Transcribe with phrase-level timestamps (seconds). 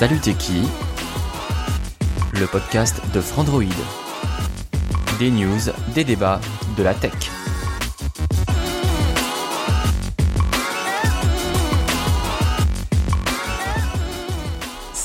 [0.00, 0.34] Salut t'es
[2.32, 3.64] Le podcast de Frandroid.
[5.18, 5.60] Des news,
[5.94, 6.40] des débats,
[6.78, 7.39] de la tech.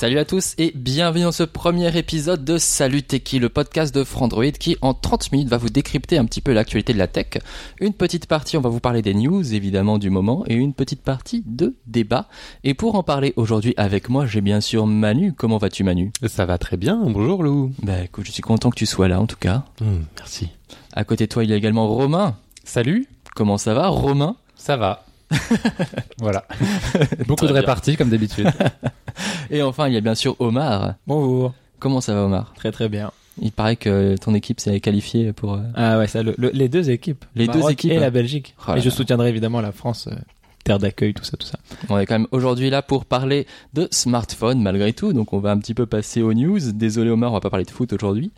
[0.06, 4.04] Salut à tous et bienvenue dans ce premier épisode de Salut Techie, le podcast de
[4.04, 7.40] Frandroid qui en 30 minutes va vous décrypter un petit peu l'actualité de la tech.
[7.80, 11.02] Une petite partie, on va vous parler des news évidemment du moment et une petite
[11.02, 12.28] partie de débat.
[12.64, 15.34] Et pour en parler aujourd'hui avec moi, j'ai bien sûr Manu.
[15.34, 16.12] Comment vas-tu Manu?
[16.28, 17.74] Ça va très bien, bonjour Lou.
[17.82, 19.64] Bah écoute, je suis content que tu sois là en tout cas.
[19.82, 20.50] Hum, merci.
[20.94, 22.38] À côté de toi, il y a également Romain.
[22.64, 24.36] Salut, Comment ça va Romain?
[24.56, 25.04] Ça va.
[26.20, 26.46] voilà.
[27.28, 28.52] Beaucoup de réparties comme d'habitude.
[29.52, 30.96] Et enfin, il y a bien sûr Omar.
[31.08, 31.54] Bonjour.
[31.80, 32.54] Comment ça va Omar?
[32.56, 33.12] Très très bien.
[33.42, 35.56] Il paraît que ton équipe s'est qualifiée pour...
[35.56, 37.26] euh, Ah ouais, ça, le- le- les deux équipes.
[37.36, 38.56] Les deux équipes, Et la Belgique.
[38.66, 40.16] Oh là et je soutiendrai évidemment la France, euh,
[40.66, 41.60] terre d'accueil, tout ça, tout ça.
[41.90, 45.52] On est quand même aujourd'hui là pour parler de smartphone malgré tout, donc on va
[45.52, 46.60] un petit peu passer aux news.
[46.74, 48.32] Désolé Omar, on va pas parler de foot aujourd'hui.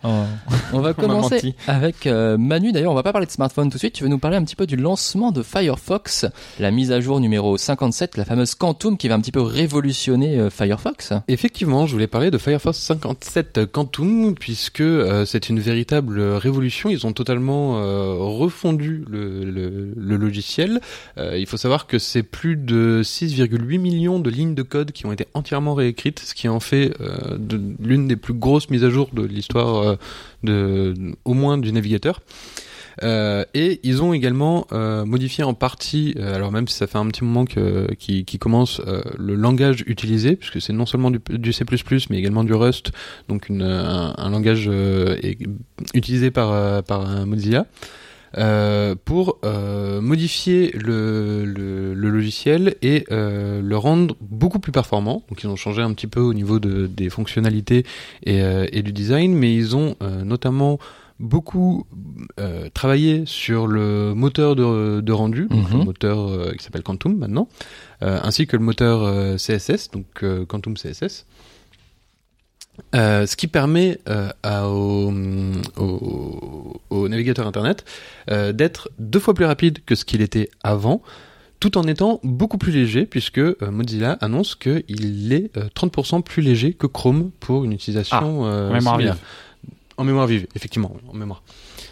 [0.73, 2.73] On va commencer avec euh, Manu.
[2.73, 3.94] D'ailleurs, on va pas parler de smartphone tout de suite.
[3.94, 6.25] Tu veux nous parler un petit peu du lancement de Firefox,
[6.59, 10.38] la mise à jour numéro 57, la fameuse Quantum qui va un petit peu révolutionner
[10.38, 11.14] euh, Firefox.
[11.30, 16.89] Effectivement, je voulais parler de Firefox 57 Quantum puisque euh, c'est une véritable révolution.
[16.89, 20.81] Ils ont totalement euh, refondu le, le- le logiciel.
[21.17, 25.06] Euh, il faut savoir que c'est plus de 6,8 millions de lignes de code qui
[25.06, 27.38] ont été entièrement réécrites, ce qui en fait euh,
[27.80, 29.98] l'une des plus grosses mises à jour de l'histoire
[30.48, 30.94] euh,
[31.26, 32.22] au moins du navigateur.
[33.04, 37.23] Euh, et ils ont également modifié en partie, alors même si ça fait un petit
[37.23, 38.82] moment que qui, commence
[39.17, 41.64] le langage utilisé, puisque c'est non seulement du, C++
[42.10, 42.92] mais également du Rust,
[43.28, 44.70] donc un, un langage
[45.94, 47.67] utilisé par par Mozilla.
[48.37, 55.23] Euh, pour euh, modifier le, le, le logiciel et euh, le rendre beaucoup plus performant.
[55.30, 57.86] Donc ils ont changé un petit peu au niveau de, des fonctionnalités
[58.23, 60.77] et, euh, et du design, mais ils ont euh, notamment
[61.20, 61.87] beaucoup
[62.39, 65.80] euh, travaillé sur le moteur de, de rendu, donc Mhm.
[65.80, 67.48] le moteur euh, qui s'appelle Quantum maintenant,
[68.04, 71.25] euh, ainsi que le moteur CSS, donc euh, Quantum CSS.
[72.95, 75.11] Euh, ce qui permet euh, à, au,
[75.77, 77.83] au, au navigateur internet
[78.31, 81.02] euh, d'être deux fois plus rapide que ce qu'il était avant,
[81.59, 86.42] tout en étant beaucoup plus léger, puisque euh, Mozilla annonce qu'il est euh, 30% plus
[86.42, 89.15] léger que Chrome pour une utilisation euh, en mémoire vive.
[89.98, 91.42] En mémoire vive, effectivement, en mémoire.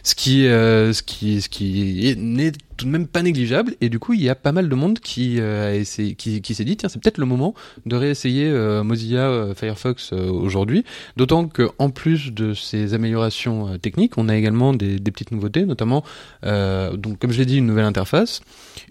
[0.04, 3.90] Ce qui, euh, ce qui, ce qui est- n'est tout de même pas négligeable, et
[3.90, 6.56] du coup, il y a pas mal de monde qui, euh, a essayé- qui, qui
[6.56, 7.54] s'est dit, tiens, c'est peut-être le moment
[7.86, 10.84] de réessayer euh, Mozilla euh, Firefox euh, aujourd'hui.
[11.16, 15.32] D'autant que, en plus de ces améliorations euh, techniques, on a également des, des petites
[15.32, 16.04] nouveautés, notamment,
[16.46, 18.42] euh, donc comme je l'ai dit, une nouvelle interface,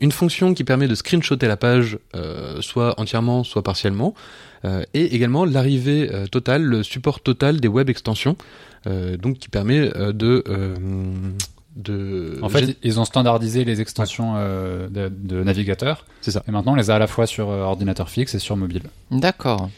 [0.00, 1.98] une fonction qui permet de screenshotter la page,
[2.60, 4.14] soit entièrement, soit partiellement,
[4.94, 8.36] et également l'arrivée totale, le support total des web extensions,
[8.86, 10.42] donc qui permet de
[11.76, 16.06] de En fait, ils ont standardisé les extensions euh, de, de navigateur.
[16.20, 16.42] C'est ça.
[16.48, 18.82] Et maintenant, on les a à la fois sur euh, ordinateur fixe et sur mobile.
[19.10, 19.68] D'accord.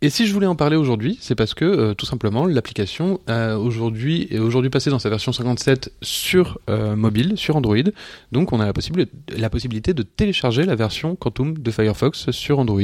[0.00, 4.28] Et si je voulais en parler aujourd'hui, c'est parce que euh, tout simplement l'application aujourd'hui
[4.30, 7.76] est aujourd'hui passée dans sa version 57 sur euh, mobile, sur Android.
[8.30, 9.06] Donc on a la, possible,
[9.36, 12.80] la possibilité de télécharger la version Quantum de Firefox sur Android.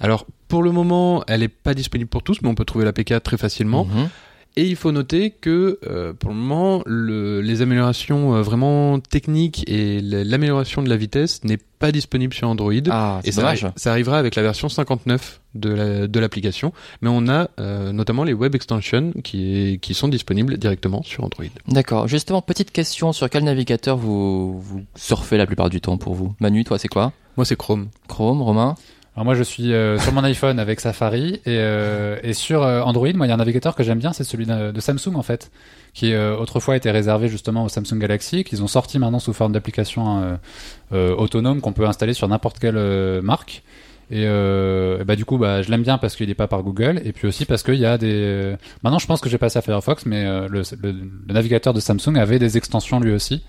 [0.00, 3.22] Alors pour le moment, elle n'est pas disponible pour tous, mais on peut trouver l'APK
[3.22, 3.84] très facilement.
[3.84, 4.08] Mhm.
[4.58, 9.62] Et il faut noter que euh, pour le moment, le- les améliorations euh, vraiment techniques
[9.70, 12.72] et l'amélioration de la vitesse n'est pas disponible sur Android.
[12.90, 13.42] Ah, Et ça,
[13.76, 16.72] ça arrivera avec la version 59 de la- de l'application,
[17.02, 21.22] mais on a euh, notamment les web extensions qui, est- qui sont disponibles directement sur
[21.22, 21.44] Android.
[21.68, 22.08] D'accord.
[22.08, 26.34] Justement, petite question, sur quel navigateur vous, vous surfez la plupart du temps pour vous?
[26.40, 27.12] Manu, toi, c'est quoi?
[27.36, 27.86] Moi, c'est Chrome.
[28.08, 28.74] Chrome, Romain?
[29.18, 32.82] Alors moi, je suis euh, sur mon iPhone avec Safari et, euh, et sur euh,
[32.82, 35.24] Android, moi, il y a un navigateur que j'aime bien, c'est celui de, Samsung en
[35.24, 35.50] fait,
[35.92, 39.50] qui euh, autrefois était réservé justement au Samsung Galaxy, qu'ils ont sorti maintenant sous forme
[39.50, 40.36] d'application euh,
[40.92, 42.78] euh, autonome qu'on peut installer sur n'importe quelle
[43.20, 43.64] marque.
[44.12, 47.00] Et, euh, bah du coup, bah, je l'aime bien parce qu'il n'est pas par Google,
[47.04, 48.54] et puis aussi parce qu'il y a des.
[48.84, 50.92] Maintenant, je pense que j'ai passé à Firefox, mais euh, le, le-
[51.26, 53.42] le navigateur de Samsung avait des extensions lui aussi.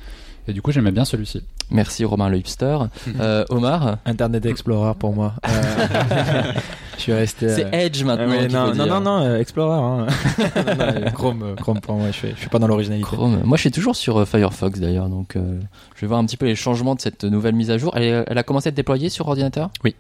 [0.50, 1.44] Et du coup, j'aimais bien celui-ci.
[1.70, 2.78] Merci Romain le hipster.
[3.20, 5.34] Euh, Omar, Internet Explorer pour moi.
[5.48, 6.54] Euh,
[6.98, 7.50] je suis resté.
[7.50, 8.28] c'est euh, Edge ah maintenant.
[8.28, 9.02] non, faut non, dire.
[9.02, 9.78] non, non, Explorer.
[9.78, 10.08] Hein.
[10.56, 12.08] Non, non, Chrome, Chrome pour moi.
[12.08, 13.06] Je suis, je suis pas dans l'originalité.
[13.06, 13.42] Chrome.
[13.44, 15.60] Moi, je suis toujours sur euh, Firefox d'ailleurs, donc euh,
[15.96, 17.96] je vais voir un petit peu les changements de cette nouvelle mise à jour.
[17.96, 19.70] Elle a commencé à être déployée sur ordinateur?
[19.84, 19.96] Oui.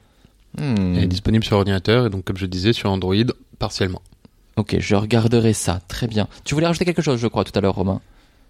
[0.57, 0.95] Hmm.
[0.95, 3.15] Elle est disponible sur ordinateur et donc comme je disais sur Android
[3.59, 4.01] partiellement.
[4.55, 5.81] Ok, je regarderai ça.
[5.87, 6.27] Très bien.
[6.43, 8.01] Tu voulais rajouter quelque chose, je crois, tout à l'heure, Romain?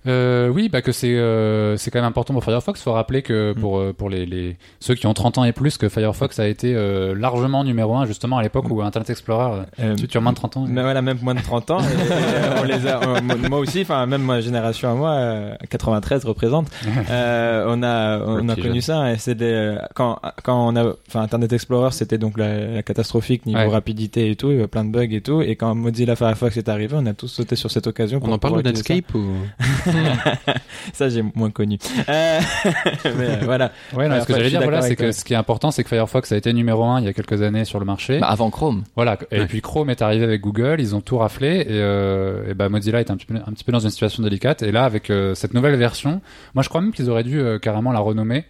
[0.07, 2.81] Euh, oui, bah que c'est euh, c'est quand même important pour Firefox.
[2.81, 3.60] Faut rappeler que Mm.
[3.60, 6.48] pour euh, pour les, les ceux qui ont 30 ans et plus, que Firefox a
[6.48, 9.63] été euh, largement numéro un justement à l'époque où Internet Explorer.
[9.80, 10.66] Euh, tu, tu as moins de 30 ans.
[10.69, 11.80] Mais voilà, même moins de 30 ans.
[11.81, 13.19] et, euh, on les a, euh,
[13.50, 16.68] moi- aussi, enfin même ma génération à moi, euh, 93 représente.
[17.10, 19.12] Euh, on a, on a connu ça.
[19.12, 23.46] Et c'est des, quand, quand on a, enfin Internet Explorer, c'était donc la, la catastrophique
[23.46, 23.68] niveau Ouais.
[23.68, 25.42] rapidité et tout, il y avait plein de bugs et tout.
[25.42, 28.19] Et quand Mozilla Firefox est arrivé, on a tous sauté sur cette occasion.
[28.19, 29.25] On pour en parle de Netscape ou?
[30.94, 31.77] Ça, j'ai moins connu.
[32.07, 32.39] Euh,
[33.06, 33.71] mais euh, voilà.
[33.94, 35.13] Ouais, non, Ouais, ce que j'allais dire, voilà, c'est que toi.
[35.13, 37.41] ce qui est important, c'est que Firefox a été numéro un il y a quelques
[37.41, 38.19] années sur le marché.
[38.19, 38.83] Bah, avant Chrome.
[38.95, 39.18] Voilà.
[39.31, 39.45] Et Ouais.
[39.47, 43.00] puis Chrome est arrivé avec Google, ils ont tout raflé et, euh, et bah Mozilla
[43.00, 44.62] est un petit peu un petit peu dans une situation délicate.
[44.63, 46.21] Et là, avec euh, cette nouvelle version,
[46.56, 48.45] moi je crois même qu'ils auraient dû euh, carrément la renommer.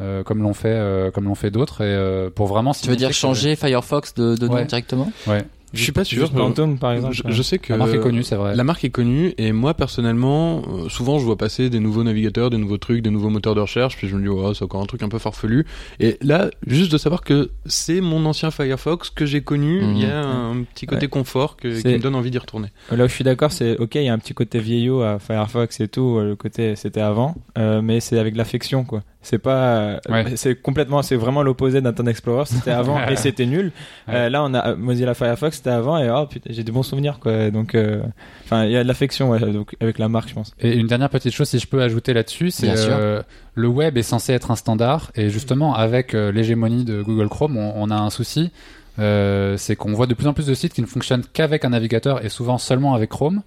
[0.00, 2.72] euh, comme l'ont fait, euh, comme l'ont fait d'autres, et euh, pour vraiment.
[2.72, 4.64] Tu veux dire changer Firefox de, de nom Ouais.
[4.64, 5.12] directement?
[5.28, 5.44] Ouais.
[5.74, 6.32] Je suis pas sûr.
[6.32, 7.14] Quantum, par exemple.
[7.14, 8.54] Je, je sais que La marque est connue, c'est vrai.
[8.54, 12.50] La marque est connue et moi personnellement, euh, souvent je vois passer des nouveaux navigateurs,
[12.50, 14.82] des nouveaux trucs, des nouveaux moteurs de recherche, puis je me dis oh, c'est encore
[14.82, 15.66] un truc un peu farfelu.
[16.00, 19.92] Et là, juste de savoir que c'est mon ancien Firefox que j'ai connu, Mhm.
[19.96, 21.08] il y a un petit côté Ouais.
[21.08, 22.68] confort que, qui me donne envie d'y retourner.
[22.90, 25.18] Là où je suis d'accord, c'est ok, il y a un petit côté vieillot à
[25.18, 29.02] Firefox et tout, euh, le côté c'était avant, euh, mais c'est avec l'affection quoi.
[29.22, 30.24] C'est pas, euh, Ouais.
[30.36, 32.44] c'est complètement, c'est vraiment l'opposé d'Internet Explorer.
[32.44, 33.72] C'était avant et c'était nul.
[34.06, 34.14] Ouais.
[34.14, 37.18] Euh, là, on a Mozilla Firefox, c'était avant et oh putain, j'ai des bons souvenirs
[37.18, 37.50] quoi.
[37.50, 38.02] Donc, euh,
[38.44, 40.52] enfin, il y a de l'affection ouais, donc, avec la marque, je pense.
[40.60, 43.22] Et une dernière petite chose, si je peux ajouter là-dessus, c'est euh,
[43.54, 47.56] le web est censé être un standard, et justement avec euh, l'hégémonie de Google Chrome,
[47.56, 48.50] on, on a un souci,
[48.98, 51.70] euh, c'est qu'on voit de plus en plus de sites qui ne fonctionnent qu'avec un
[51.70, 53.42] navigateur et souvent seulement avec Chrome.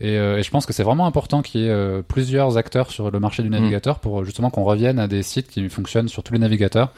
[0.00, 2.90] Et, euh, et je pense que c'est vraiment important qu'il y ait euh, plusieurs acteurs
[2.90, 6.22] sur le marché du navigateur pour justement qu'on revienne à des sites qui fonctionnent sur
[6.22, 6.92] tous les navigateurs.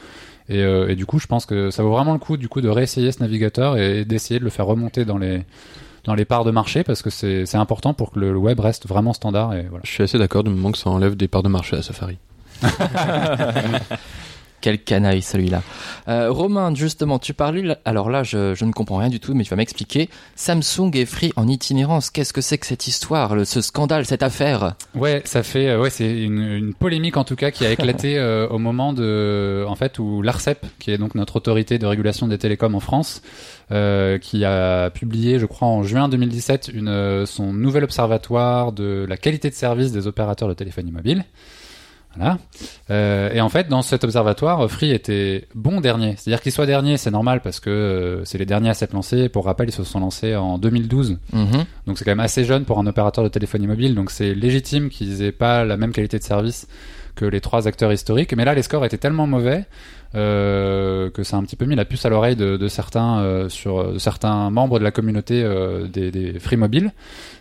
[0.49, 2.61] Et, euh, et du coup, je pense que ça vaut vraiment le coup du coup
[2.61, 5.43] de réessayer ce navigateur et d'essayer de le faire remonter dans les
[6.03, 8.59] dans les parts de marché parce que c'est c'est important pour que le, le web
[8.59, 9.81] reste vraiment standard et voilà.
[9.85, 12.17] Je suis assez d'accord du moment que ça enlève des parts de marché à Safari.
[14.65, 15.61] Quel canaille celui-là.
[16.07, 19.43] Euh, Romain, justement, tu parlais, alors là je, je ne comprends rien du tout, mais
[19.43, 20.09] tu vas m'expliquer.
[20.35, 22.09] Samsung est free en itinérance.
[22.09, 24.73] Qu'est-ce que c'est que cette histoire, le- ce scandale, cette affaire?
[24.95, 28.17] Ouais, ça fait euh, ouais, c'est une, une polémique en tout cas qui a éclaté
[28.17, 32.27] euh, au moment de en fait où l'Arcep, qui est donc notre autorité de régulation
[32.27, 33.21] des télécoms en France,
[33.71, 39.17] euh, qui a publié, je crois en juin 2017, une son nouvel observatoire de la
[39.17, 41.23] qualité de service des opérateurs de téléphonie mobile.
[42.15, 42.37] Voilà.
[42.91, 46.15] Euh, et en fait, dans cet observatoire, Free était bon dernier.
[46.17, 49.29] C'est-à-dire qu'il soit dernier, c'est normal parce que euh, c'est les derniers à s'être lancés.
[49.29, 51.17] Pour rappel, ils se sont lancés en 2012.
[51.33, 51.65] Mhm.
[51.87, 54.89] Donc c'est quand même assez jeune pour un opérateur de téléphonie mobile, donc c'est légitime
[54.89, 56.67] qu'ils aient pas la même qualité de service
[57.15, 58.33] que les trois acteurs historiques.
[58.35, 59.65] Mais là, les scores étaient tellement mauvais
[60.15, 63.19] euh, que ça a un petit peu mis la puce à l'oreille de, de certains
[63.19, 66.91] euh, sur de certains membres de la communauté euh, des, des free mobiles.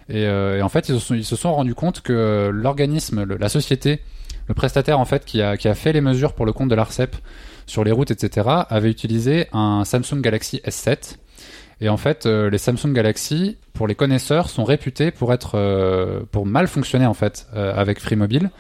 [0.09, 3.49] Et, et en fait, ils se sont, ils se sont rendus compte que l'organisme, la
[3.49, 4.01] société,
[4.47, 6.75] le prestataire en fait qui a, qui a fait les mesures pour le compte de
[6.75, 7.17] l'Arcep
[7.67, 11.17] sur les routes, etc., avait utilisé un Samsung Galaxy S7.
[11.81, 16.21] Et en fait, euh, les Samsung Galaxy, pour les connaisseurs, sont réputés pour être euh,
[16.31, 18.51] pour mal fonctionner en fait euh, avec Free Mobile.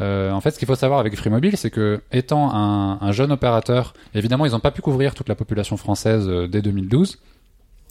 [0.00, 3.12] Euh, en fait, ce qu'il faut savoir avec Free Mobile, c'est que étant un, un
[3.12, 7.18] jeune opérateur, évidemment, ils n'ont pas pu couvrir toute la population française euh, dès 2012.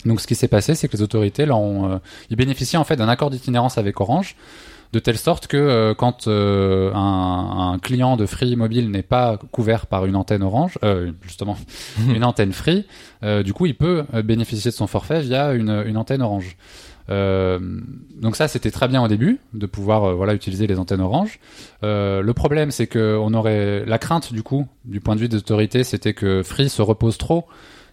[0.05, 2.95] Donc, ce qui s'est passé, c'est que les autorités, là, euh, ils bénéficiaient en fait
[2.95, 4.35] d'un accord d'itinérance avec Orange,
[4.93, 9.37] de telle sorte que euh, quand euh, un, un client de Free Mobile n'est pas
[9.51, 11.57] couvert par une antenne Orange, euh, justement,
[12.09, 12.85] une antenne Free,
[13.43, 16.55] du coup, il peut bénéficier de son forfait via une, une antenne Orange.
[17.09, 21.39] Donc ça, c'était très bien au début de pouvoir voilà utiliser les antennes Orange.
[21.81, 25.37] Le problème, c'est que on aurait la crainte du coup, du point de vue des
[25.37, 27.47] autorités, c'était que Free se repose trop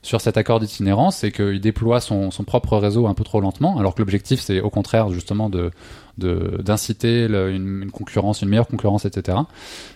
[0.04, 3.78] sur cet accord d'itinérance et qu'il déploie son, son propre réseau un peu trop lentement,
[3.78, 5.70] alors que l'objectif c'est au contraire justement de
[6.16, 9.36] d'inciter une concurrence, une meilleure concurrence, etc.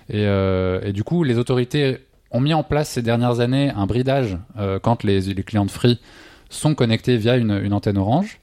[0.08, 1.98] Et, euh, et du coup, les autorités
[2.32, 5.70] ont mis en place ces dernières années un bridage euh, quand les, les clients de
[5.70, 6.00] Free
[6.50, 8.40] sont connectés via une, une antenne Orange.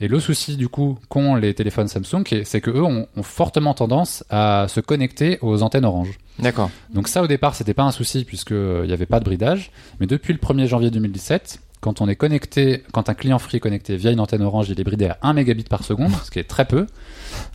[0.00, 3.74] Et le souci du coup qu'ont les téléphones Samsung, c'est que eux ont, ont fortement
[3.74, 6.18] tendance à se connecter aux antennes Orange.
[6.38, 6.70] D'accord.
[6.94, 9.24] Donc ça au départ c'était pas un souci puisque euh, il n'y avait pas de
[9.24, 13.56] bridage, mais depuis le 1er janvier 2017, quand on est connecté, quand un client free
[13.56, 16.30] est connecté via une antenne Orange, il est bridé à 1 mégabit par seconde, ce
[16.30, 16.86] qui est très peu.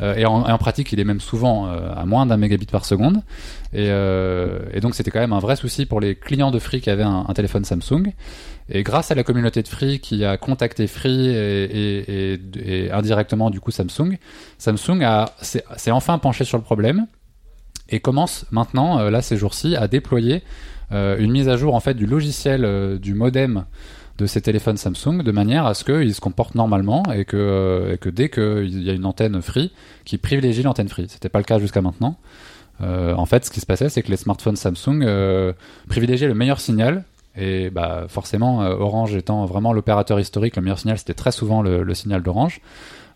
[0.01, 2.65] Euh, et, en, et en pratique, il est même souvent euh, à moins d'un mégabit
[2.65, 3.17] par seconde.
[3.73, 6.79] Et, euh, et donc, c'était quand même un vrai souci pour les clients de Free
[6.79, 8.13] qui avaient un, un téléphone Samsung.
[8.69, 13.71] Et grâce à la communauté de Free qui a contacté Free et, indirectement du coup
[13.71, 14.17] Samsung,
[14.57, 15.03] Samsung
[15.41, 17.07] s'est enfin penché sur le problème
[17.89, 20.43] et commence maintenant, euh, là ces jours-ci, à déployer
[20.91, 23.65] euh, une mise à jour en fait du logiciel euh, du modem
[24.17, 28.09] de ces téléphones Samsung de manière à ce qu'ils se comportent normalement et que, que
[28.09, 29.71] dès qu'il y a une antenne free,
[30.05, 31.07] qui privilégie l'antenne free.
[31.09, 32.17] C'était pas le cas jusqu'à maintenant.
[32.79, 35.07] En fait, ce qui se passait, c'est que les smartphones Samsung
[35.87, 37.05] privilégiaient le meilleur signal.
[37.35, 41.61] Et bah forcément, euh, Orange étant vraiment l'opérateur historique, le meilleur signal, c'était très souvent
[41.61, 42.61] le, signal d'Orange.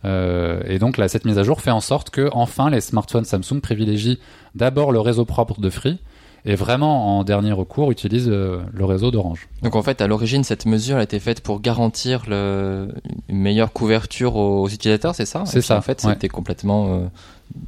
[0.06, 3.26] Euh, et donc là, cette mise à jour fait en sorte que enfin les smartphones
[3.26, 4.20] Samsung privilégient
[4.56, 6.00] d'abord le réseau propre de Free
[6.50, 9.48] et vraiment en dernier recours utilisent euh, le réseau d'Orange.
[9.62, 12.88] Donc en fait, à l'origine, cette mesure a été faite pour garantir le...
[13.30, 15.44] une meilleure couverture aux utilisateurs, c'est ça?
[15.46, 16.14] C'est ça, En fait, ouais.
[16.14, 17.00] c'était complètement euh,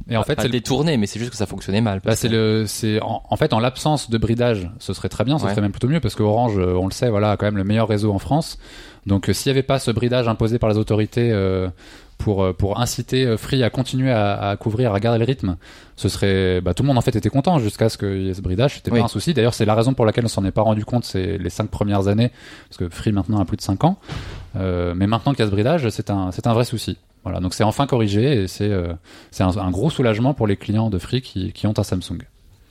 [0.08, 1.98] Et en fait, pas le- détourné, mais c'est juste que ça fonctionnait mal.
[1.98, 5.10] Bah, parce c'est que- le, c'est en, en fait en l'absence de bridage, ce serait
[5.10, 5.50] très bien, ce Ouais.
[5.50, 7.58] serait même plutôt mieux parce que Orange, euh, on le sait, voilà, a quand même
[7.58, 8.58] le meilleur réseau en France.
[9.06, 11.68] Donc euh, s'il n'y avait pas ce bridage imposé par les autorités euh,
[12.20, 15.56] pour euh, pour inciter euh, Free à continuer à, à couvrir, à garder le rythme,
[15.96, 18.34] ce serait, bah, tout le monde en fait était content jusqu'à ce qu'il y ait
[18.34, 18.76] ce bridage.
[18.76, 18.98] C'était Oui.
[19.00, 19.34] pas un souci.
[19.34, 21.68] D'ailleurs, c'est la raison pour laquelle on s'en est pas rendu compte c'est les cinq
[21.70, 22.30] premières années
[22.68, 23.98] parce que Free maintenant a plus de cinq ans.
[24.56, 26.96] Euh, mais maintenant qu'il y a ce bridage, c'est un c'est un vrai souci.
[27.24, 28.92] Voilà, donc c'est enfin corrigé et c'est euh,
[29.30, 32.22] c'est un, un gros soulagement pour les clients de Free qui, qui ont un Samsung.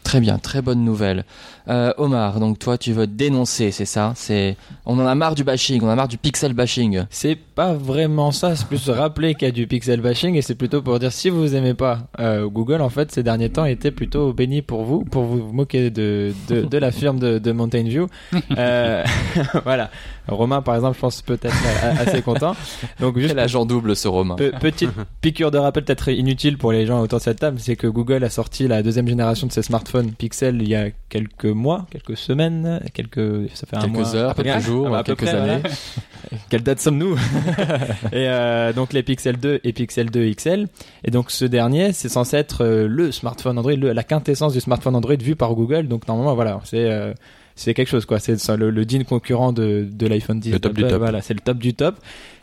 [0.09, 1.23] Très bien, très bonne nouvelle.
[1.67, 4.13] Euh, Omar, donc toi, tu veux dénoncer, c'est ça?
[4.15, 7.03] C'est on en a marre du bashing, on en a marre du pixel bashing.
[7.11, 10.55] C'est pas vraiment ça, c'est plus rappeler qu'il y a du pixel bashing et c'est
[10.55, 13.91] plutôt pour dire si vous aimez pas euh, Google, en fait, ces derniers temps était
[13.91, 17.83] plutôt béni pour vous, pour vous moquer de, de, de la firme de, de Mountain
[17.83, 18.07] View.
[18.57, 19.03] Euh,
[19.63, 19.91] voilà.
[20.27, 21.55] Romain, par exemple, je pense peut-être
[21.99, 22.55] assez content.
[22.99, 24.35] Donc, juste Quel agent double ce Romain?
[24.35, 24.89] Pe- petite
[25.21, 28.23] piqûre de rappel peut-être inutile pour les gens autour de cette table, c'est que Google
[28.23, 32.17] a sorti la deuxième génération de ses smartphones Pixel il y a quelques mois, quelques
[32.17, 34.61] semaines, quelques ça fait un mois, heures, quelques près.
[34.61, 35.61] jours, Ah à peu quelques près, années.
[35.61, 36.39] voilà.
[36.49, 37.15] Quelle date sommes-nous
[38.11, 40.67] Et euh, donc les Pixel 2 et Pixel 2 XL.
[41.03, 44.59] Et donc ce dernier, c'est censé être euh, le smartphone Android, le- la quintessence du
[44.61, 45.87] smartphone Android vu par Google.
[45.87, 47.13] Donc normalement voilà, c'est euh,
[47.55, 48.19] c'est quelque chose quoi.
[48.19, 50.51] C'est le, le digne concurrent de, de l'iPhone 10.
[50.51, 50.93] Le top du top.
[50.99, 51.95] Voilà, c'est le top du top.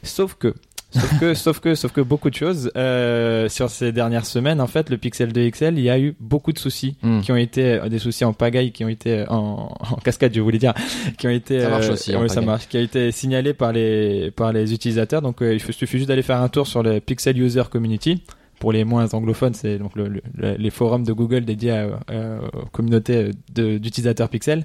[0.02, 0.54] Sauf que
[0.92, 4.66] Sauf que, sauf que, sauf que beaucoup de choses euh, sur ces dernières semaines, en
[4.66, 7.20] fait, le Pixel 2 XL, il y a eu beaucoup de soucis Hmm.
[7.20, 10.32] qui ont été euh, des soucis en pagaille, qui ont été euh, en, en cascade,
[10.34, 10.72] je voulais dire,
[11.18, 13.72] qui ont été Ça marche euh, aussi, ouais, ça marche, qui a été signalé par
[13.72, 15.22] les par les utilisateurs.
[15.22, 18.22] Donc, euh, il suffit juste d'aller faire un tour sur le Pixel User Community.
[18.58, 20.22] Pour les moins anglophones, c'est donc le- le-
[20.56, 24.64] les forums de Google dédiés à, euh, aux communautés d'utilisateurs Pixel.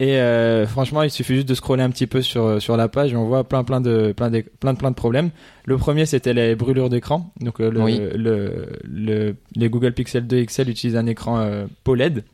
[0.00, 3.12] Et euh, franchement, il suffit juste de scroller un petit peu sur sur la page
[3.12, 5.30] et on voit plein plein de plein de plein de plein de problèmes.
[5.66, 7.32] Le premier, c'était les brûlures d'écran.
[7.40, 8.00] Donc euh, le, Oui.
[8.16, 12.24] le, le les Google Pixel 2 XL utilisent un écran euh, POLED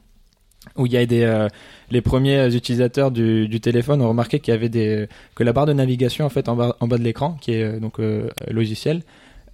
[0.76, 1.48] où il y a des euh,
[1.90, 5.66] les premiers utilisateurs du, du téléphone ont remarqué qu'il y avait des que la barre
[5.66, 8.28] de navigation en fait en bas en bas de l'écran qui est euh, donc euh,
[8.50, 9.02] logiciel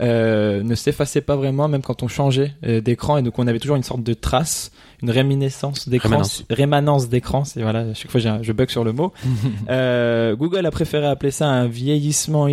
[0.01, 3.17] euh, ne s'effaçait pas vraiment même quand on changeait euh, d'écran.
[3.19, 4.71] Et donc on avait toujours une sorte de trace
[5.03, 6.11] une réminiscence d'écran.
[6.11, 6.45] Rémanence.
[6.51, 7.45] rémanence d'écran.
[7.45, 9.13] C'est voilà à chaque fois un- je bug sur le mot.
[9.71, 12.49] Euh, Google a préféré appeler ça un vieillissement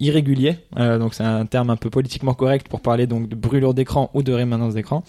[0.00, 3.74] irrégulier Euh, donc c'est un terme un peu politiquement correct pour parler donc de brûlure
[3.74, 5.02] d'écran ou de rémanence d'écran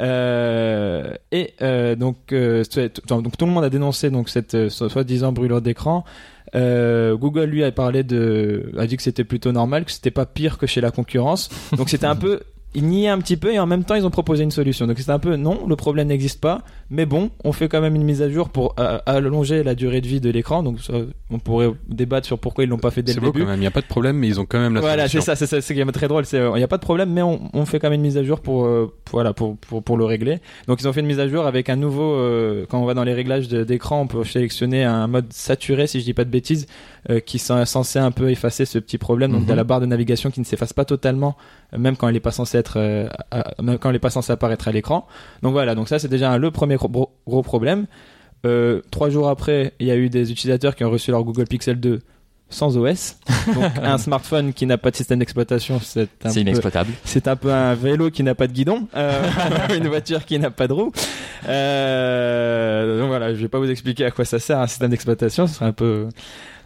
[0.00, 6.04] euh, et euh, donc, tout le monde a dénoncé donc cette so- soi-disant brûlure d'écran.
[6.52, 10.58] Google lui a parlé de, a dit que c'était plutôt normal, que c'était pas pire
[10.58, 11.48] que chez la concurrence.
[11.76, 12.40] Donc c'était un peu,
[12.74, 14.86] ils niaient un petit peu et en même temps ils ont proposé une solution.
[14.86, 17.94] Donc c'était un peu non, le problème n'existe pas, mais bon, on fait quand même
[17.94, 20.62] une mise à jour pour euh, allonger la durée de vie de l'écran.
[20.62, 20.92] Donc ça,
[21.30, 23.40] on pourrait débattre sur pourquoi ils l'ont pas fait dès le beau début.
[23.40, 25.04] quand même, il n'y a pas de problème, mais ils ont quand même la Voilà,
[25.04, 25.32] c'est solution.
[25.32, 26.24] ça, c'est ça, c'est très drôle.
[26.24, 28.18] C'est, il n'y a pas de problème, mais on, on fait quand même une mise
[28.18, 30.38] à jour pour, euh, voilà, pour, pour, pour le régler.
[30.66, 32.94] Donc ils ont fait une mise à jour avec un nouveau, euh, quand on va
[32.94, 36.24] dans les réglages de- d'écran, on peut sélectionner un mode saturé, si je dis pas
[36.24, 36.66] de bêtises,
[37.10, 39.32] euh, qui sont censé un peu effacer ce petit problème.
[39.32, 39.46] Donc Mhm.
[39.46, 41.36] dans la barre de navigation qui ne s'efface pas totalement,
[41.74, 44.10] euh, même quand elle est pas censée être, euh, à- même quand elle est pas
[44.10, 45.06] censée apparaître à l'écran.
[45.42, 47.86] Donc voilà, donc ça c'est déjà un- le premier gros, gros problème.
[48.46, 51.44] Euh, trois jours après, il y a eu des utilisateurs qui ont reçu leur Google
[51.46, 52.00] Pixel 2
[52.50, 53.16] sans OS.
[53.54, 56.90] Donc un smartphone qui n'a pas de système d'exploitation, c'est un C'est peu inexploitable.
[57.04, 59.22] c'est un peu un vélo qui n'a pas de guidon, euh,
[59.76, 60.92] une voiture qui n'a pas de roue.
[61.48, 65.46] Euh, donc voilà, je vais pas vous expliquer à quoi ça sert un système d'exploitation,
[65.46, 66.08] ce serait un peu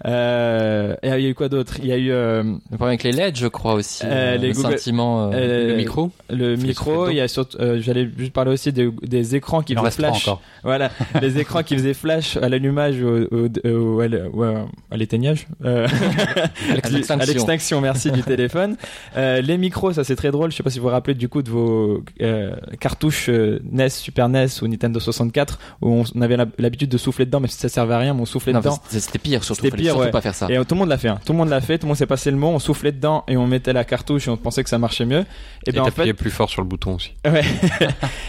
[0.07, 1.75] Euh, et il y a eu quoi d'autre?
[1.81, 4.05] Il y a eu euh, Le problème avec les LED, je crois aussi.
[4.05, 5.25] Euh, euh, les le Google- sentiment.
[5.25, 7.09] euh, euh, Le micro le micro.
[7.09, 9.85] Il y a surtout, euh, j'allais juste parler aussi des, des écrans qui Il en
[9.85, 10.28] faisaient flash.
[10.28, 10.40] encore.
[10.62, 10.90] Voilà,
[11.23, 15.47] les écrans qui faisaient flash à l'allumage ou l'- ou à- l'éteignage.
[15.64, 15.87] Euh,
[16.85, 17.19] à l'extinction.
[17.21, 18.76] à l'extinction, merci du téléphone.
[19.17, 20.50] Euh, les micros, ça c'est très drôle.
[20.52, 23.88] Je sais pas si vous vous rappelez du coup de vos euh, cartouches euh, NES,
[23.88, 27.95] Super NES ou Nintendo 64 où on, avait l'habitude de souffler dedans, mais ça servait
[27.95, 28.78] à rien, mais on soufflait Non, dedans.
[28.88, 29.62] c'était pire surtout.
[29.64, 30.11] C'était pire, surtout ouais.
[30.11, 30.47] pas faire ça.
[30.50, 31.09] Et euh, tout le monde l'a fait.
[31.09, 31.18] hein.
[31.25, 31.78] Tout le monde l'a fait.
[31.78, 32.49] Tout le monde s'est passé le mot.
[32.49, 35.25] On soufflait dedans et on mettait la cartouche et on pensait que ça marchait mieux.
[35.66, 37.12] Et Et ben en fait, plus fort sur le bouton aussi.
[37.26, 37.42] Ouais.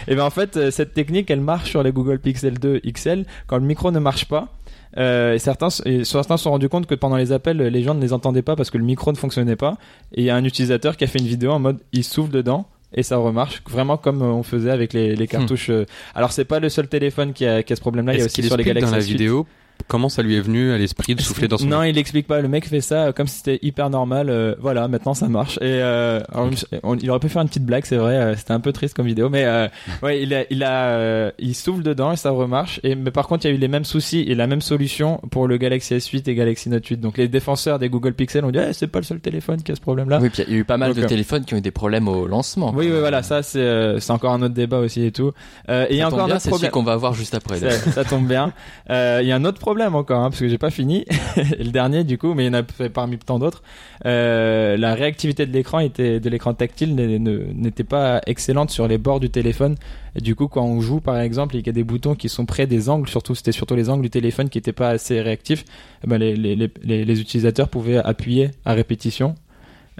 [0.08, 3.24] et ben en fait, euh, cette technique, elle marche sur les Google Pixel 2 XL
[3.46, 4.48] quand le micro ne marche pas.
[4.96, 7.94] Euh, et certains, et certains se sont rendus compte que pendant les appels, les gens
[7.94, 9.76] ne les entendaient pas parce que le micro ne fonctionnait pas.
[10.14, 12.30] Et il y a un utilisateur qui a fait une vidéo en mode, il souffle
[12.32, 15.70] dedans et ça remarche vraiment comme on faisait avec les, les cartouches.
[16.16, 18.14] Alors c'est pas le seul téléphone qui a, qui a ce problème-là.
[18.14, 19.06] Il y a Est-ce aussi qu'il sur les Galaxy dans la S8.
[19.06, 19.46] vidéo
[19.88, 22.40] comment ça lui est venu à l'esprit de souffler dans son Non, il explique pas.
[22.40, 24.28] Le mec fait ça euh, comme si c'était hyper normal.
[24.30, 25.56] euh, voilà, maintenant ça marche.
[25.58, 26.50] Et euh, alors,
[26.82, 28.16] on- il aurait pu faire une petite blague, c'est vrai.
[28.16, 29.68] euh, c'était un peu triste comme vidéo, mais euh,
[30.02, 32.80] ouais, il a, il a, euh, il souffle dedans et ça remarche.
[32.82, 35.18] Et mais par contre, il y a eu les mêmes soucis et la même solution
[35.30, 36.96] pour le Galaxy S8 et Galaxy Note 8.
[36.98, 39.72] Donc les défenseurs des Google Pixel ont dit, eh, c'est pas le seul téléphone qui
[39.72, 40.18] a ce problème-là.
[40.20, 41.62] Oui, puis il y a eu pas mal Donc, de euh, téléphones qui ont eu
[41.62, 42.72] des problèmes au lancement.
[42.74, 45.32] Oui, oui, voilà, ça c'est euh, c'est encore un autre débat aussi et tout.
[45.68, 46.70] Euh, et il y a encore un autre problème.
[46.70, 47.58] qu'on va avoir juste après.
[47.58, 48.52] Ça, ça tombe bien.
[48.90, 51.04] Euh, Il y a un autre problème encore, hein, parce que j'ai pas fini.
[51.36, 53.62] Et le dernier, du coup, mais il y en a parmi tant d'autres.
[54.06, 59.20] Euh, la réactivité de l'écran était de l'écran tactile n'était pas excellente sur les bords
[59.20, 59.76] du téléphone.
[60.16, 62.28] Et du coup, quand on joue, par exemple, et qu'il y a des boutons qui
[62.28, 65.20] sont près des angles, surtout c'était surtout les angles du téléphone qui n'étaient pas assez
[65.20, 65.64] réactifs,
[66.04, 69.34] eh ben, les, les, les, les, les utilisateurs pouvaient appuyer à répétition.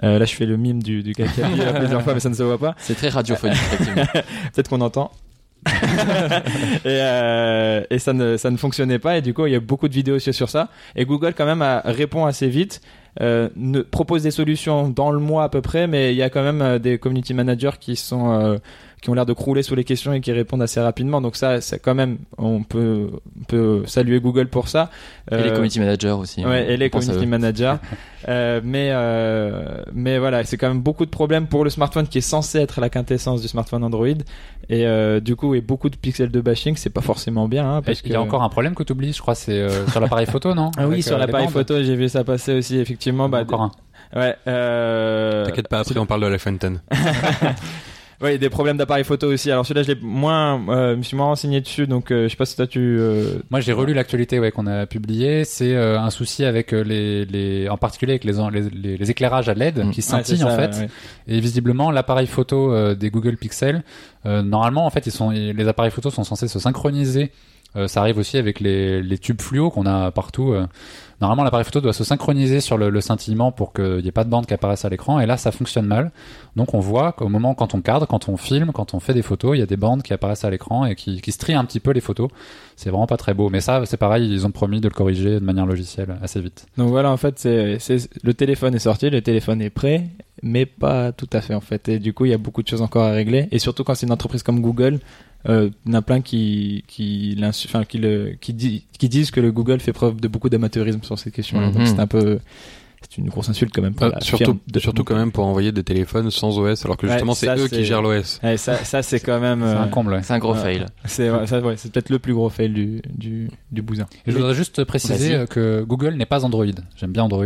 [0.03, 1.41] Euh, là, je fais le mime du, du appuie
[1.75, 2.75] plusieurs fois, mais ça ne se voit pas.
[2.77, 4.05] C'est très radiophonique, effectivement.
[4.53, 5.11] Peut-être qu'on entend.
[5.67, 9.17] et euh, et ça, ne, ça ne fonctionnait pas.
[9.17, 10.69] Et du coup, il y a beaucoup de vidéos sur, ça.
[10.95, 12.81] Et Google, quand même, a, répond assez vite.
[13.19, 13.49] Euh,
[13.91, 16.61] propose des solutions dans le mois à peu près, mais il y a quand même
[16.61, 18.57] euh, des community managers qui sont euh,
[19.01, 21.21] qui ont l'air de crouler sous les questions et qui répondent assez rapidement.
[21.21, 24.91] Donc ça, c'est quand même, on peut, on peut saluer Google pour ça.
[25.31, 26.43] Et les Euh, community managers aussi.
[26.43, 26.49] hein.
[26.49, 27.75] Ouais, et les community managers.
[28.27, 32.19] Euh, mais euh, mais voilà, c'est quand même beaucoup de problèmes pour le smartphone qui
[32.19, 34.05] est censé être la quintessence du smartphone Android.
[34.69, 37.67] Et euh, du coup, et beaucoup de Pixel 2 bashing, c'est pas forcément bien.
[37.77, 39.87] Hein, parce Il y a encore un problème que tu oublies, je crois, c'est euh,
[39.87, 42.53] sur l'appareil photo, non Ah oui, Avec, sur euh, l'appareil photo, j'ai vu ça passer
[42.53, 43.27] aussi, effectivement.
[43.27, 43.71] Bah, Encore un.
[44.15, 44.35] Ouais.
[44.47, 45.43] Euh...
[45.47, 46.67] T'inquiète pas, après on parle de l'iPhone 10.
[48.21, 49.49] Ouais, des problèmes d'appareil photo aussi.
[49.51, 52.27] Alors celui-là, je l'ai moins, euh, je me suis moins renseigné dessus, donc euh, je
[52.29, 52.79] sais pas si toi tu.
[52.99, 55.43] euh, Moi, j'ai relu l'actualité ouais, qu'on a publiée.
[55.43, 58.33] C'est euh, un souci avec euh, les, les, en particulier avec les,
[58.71, 59.89] les, les, éclairages à LED Mm.
[59.91, 60.71] qui ouais, scintillent en fait.
[60.77, 60.89] ouais.
[61.27, 63.83] Et visiblement, l'appareil photo euh, des Google Pixel,
[64.27, 67.31] euh, normalement, en fait, ils sont, les appareils photo sont censés se synchroniser.
[67.77, 70.53] Euh, ça arrive aussi avec les, les tubes fluo qu'on a partout.
[71.21, 74.23] Normalement, l'appareil photo doit se synchroniser sur le, le scintillement pour qu'il n'y ait pas
[74.23, 75.19] de bande qui apparaisse à l'écran.
[75.19, 76.11] Et là, ça fonctionne mal.
[76.55, 79.21] Donc, on voit qu'au moment quand on cadre, quand on filme, quand on fait des
[79.21, 81.65] photos, il y a des bandes qui apparaissent à l'écran et qui, qui strient un
[81.65, 82.29] petit peu les photos.
[82.75, 83.49] C'est vraiment pas très beau.
[83.49, 86.65] Mais ça, c'est pareil, ils ont promis de le corriger de manière logicielle assez vite.
[86.77, 90.07] Donc voilà, en fait, c'est, c'est, le téléphone est sorti, le téléphone est prêt,
[90.41, 91.87] mais pas tout à fait en fait.
[91.89, 93.47] Et du coup, il y a beaucoup de choses encore à régler.
[93.51, 94.99] Et surtout quand c'est une entreprise comme Google,
[95.49, 99.31] euh, il y en a plein qui, qui, enfin, qui, le, qui, dit, qui disent
[99.31, 101.67] que le Google fait preuve de beaucoup d'amateurisme sur ces questions-là.
[101.67, 101.73] Mhm.
[101.73, 102.39] Donc c'est un peu,
[103.01, 103.95] c'est une grosse insulte quand même.
[103.95, 106.85] Pour Euh, la surtout, firme de- surtout quand même pour envoyer des téléphones sans OS,
[106.85, 108.39] alors que Ouais, justement c'est eux qui gèrent l'OS.
[108.43, 109.61] Ouais, ça, ça c'est quand même.
[109.61, 110.13] C'est euh, un comble.
[110.13, 110.21] ouais.
[110.23, 110.85] C'est un gros fail.
[111.05, 114.05] c'est, ouais, ça, ouais, c'est peut-être le plus gros fail du, du, du bousin.
[114.27, 116.65] Et je voudrais juste préciser euh, que Google n'est pas Android.
[116.95, 117.45] J'aime bien Android,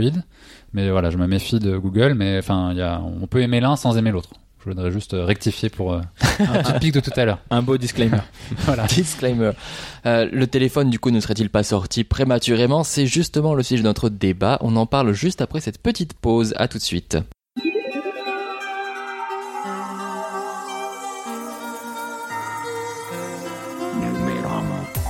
[0.74, 2.14] mais voilà, je me méfie de Google.
[2.16, 4.32] Mais enfin, il y a, on peut aimer l'un sans aimer l'autre.
[4.66, 6.02] Je voudrais juste euh, rectifier pour euh,
[6.40, 7.38] un petit pic de tout à l'heure.
[7.52, 8.18] Un beau disclaimer.
[8.66, 8.88] Voilà.
[8.88, 9.52] Disclaimer.
[10.08, 12.84] Euh, le téléphone, du coup, ne serait-il pas sorti prématurément?
[12.84, 14.58] C'est justement le sujet de notre débat.
[14.62, 16.56] On en parle juste après cette petite pause.
[16.58, 17.18] À tout de suite.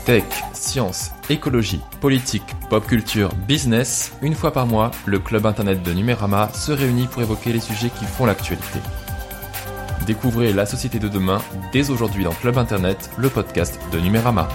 [0.05, 5.93] Tech, science, écologie, politique, pop culture, business, une fois par mois, le club internet de
[5.93, 8.79] Numérama se réunit pour évoquer les sujets qui font l'actualité.
[10.05, 11.39] Découvrez la société de demain
[11.71, 14.47] dès aujourd'hui dans Club Internet, le podcast de Numérama.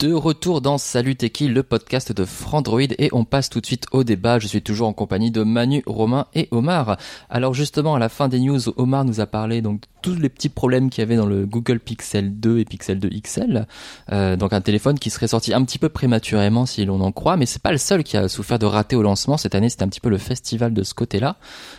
[0.00, 3.84] De retour dans Salut Techie, le podcast de Frandroid et on passe tout de suite
[3.92, 4.38] au débat.
[4.38, 6.96] Je suis toujours en compagnie de Manu, Romain et Omar.
[7.28, 10.48] Alors justement, à la fin des news, Omar nous a parlé donc tous les petits
[10.48, 13.66] problèmes qu'il y avait dans le Google Pixel 2 et Pixel 2 XL.
[14.12, 17.36] Euh, donc un téléphone qui serait sorti un petit peu prématurément si l'on en croit,
[17.36, 19.36] mais c'est pas le seul qui a souffert de rater au lancement.
[19.36, 21.36] Cette année, c'était un petit peu le festival de ce côté-là.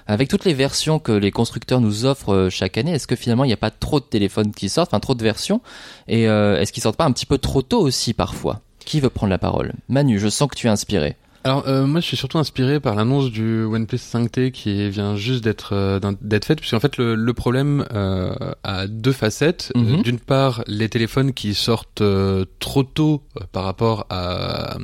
[0.07, 3.43] Avec toutes les versions que les constructeurs nous offrent euh, chaque année, est-ce que finalement
[3.43, 5.62] il n'y a pas trop de téléphones qui sortent, enfin trop de versions?
[6.07, 8.62] Et euh, est-ce qu'ils sortent pas un petit peu trop tôt aussi parfois?
[8.79, 9.73] Qui veut prendre la parole?
[9.89, 11.15] Manu, je sens que tu es inspiré.
[11.43, 15.43] Alors euh, moi je suis surtout inspiré par l'annonce du OnePlus 5T qui vient juste
[15.43, 19.71] d'être euh, d'être faite puisqu'en fait le, le problème euh, a deux facettes.
[19.75, 19.95] Mhm.
[19.95, 24.77] Euh, D'une part les téléphones qui sortent euh, trop tôt par rapport à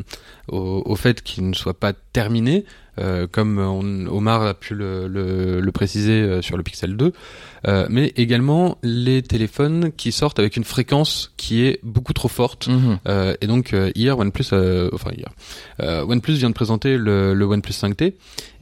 [0.47, 2.65] au, au fait qu'ils ne soient pas terminés.
[2.99, 7.13] Euh, comme on- Omar a pu le, le, le préciser euh, sur le Pixel 2,
[7.67, 12.67] euh, mais également les téléphones qui sortent avec une fréquence qui est beaucoup trop forte.
[12.67, 12.99] Mhm.
[13.07, 15.29] Euh, et donc euh, hier OnePlus, euh, enfin hier,
[15.81, 18.13] euh, OnePlus vient de présenter le, le OnePlus 5T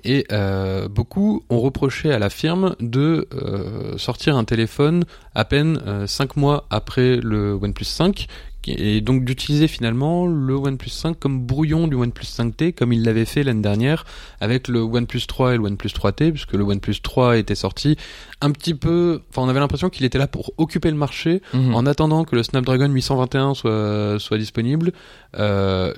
[0.03, 5.79] et euh, beaucoup ont reproché à la firme de euh, sortir un téléphone à peine
[6.05, 8.27] 5 mois après le OnePlus 5
[8.67, 13.25] et donc d'utiliser finalement le OnePlus 5 comme brouillon du OnePlus 5T comme il l'avait
[13.25, 14.05] fait l'année dernière
[14.41, 17.97] avec le OnePlus 3 et le OnePlus 3T puisque le OnePlus 3 était sorti
[18.41, 21.75] un petit peu enfin on avait l'impression qu'il était là pour occuper le marché Mhm.
[21.75, 24.91] en attendant que le Snapdragon 821 soit, soit disponible,
[25.37, 25.93] euh,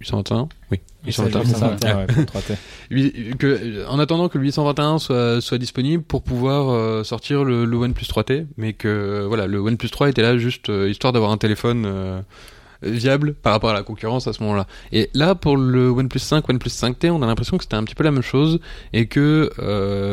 [0.00, 1.40] 821 Oui, 821.
[1.44, 2.56] 821, ouais, pour le 3T.
[2.90, 7.44] Huit- que, euh, en attendant que le 821 soit, soit disponible pour pouvoir euh, sortir
[7.44, 11.12] le, le OnePlus 3T, mais que voilà, le OnePlus 3 était là juste euh, histoire
[11.12, 12.20] d'avoir un téléphone euh,
[12.82, 14.66] viable par rapport à la concurrence à ce moment-là.
[14.92, 17.94] Et là, pour le OnePlus 5, OnePlus 5T, on a l'impression que c'était un petit
[17.94, 18.60] peu la même chose
[18.92, 19.50] et que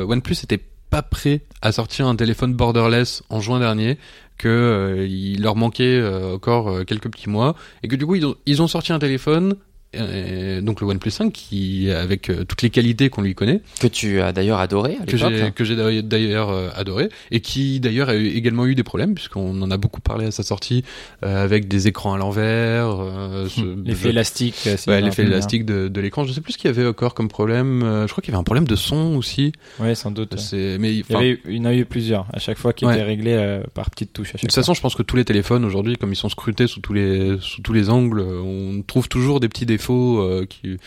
[0.07, 3.97] OnePlus était pas prêt à sortir un téléphone borderless en juin dernier,
[4.37, 8.15] que euh, il leur manquait euh, encore euh, quelques petits mois et que du coup
[8.15, 9.55] ils ont, ils ont sorti un téléphone
[9.95, 13.87] euh, donc le OnePlus 5 qui avec euh, toutes les qualités qu'on lui connaît Que
[13.87, 18.09] tu as d'ailleurs adoré à que j'ai que j'ai d'ailleurs- euh, adoré et qui d'ailleurs
[18.09, 20.83] a eu- également eu des problèmes puisqu'on en a beaucoup parlé à sa sortie
[21.23, 24.55] euh, avec des écrans à l'envers euh, ce- L'effet élastique.
[24.87, 27.27] ouais, l'effet élastique de, de l'écran je sais plus ce qu'il y avait encore comme
[27.27, 30.37] problème euh, je crois qu'il y avait un problème de son aussi Ouais, sans doute.
[30.39, 32.73] c'est mais Il y, enfin, avait, il y en a eu plusieurs, à chaque fois
[32.73, 32.93] qui Ouais.
[32.93, 34.29] étaient réglés euh, par petites touches.
[34.31, 36.67] À De toute façon, je pense que tous les téléphones aujourd'hui, comme ils sont scrutés
[36.67, 40.77] sous tous les sous tous les angles, on trouve toujours des petits défauts euh, qui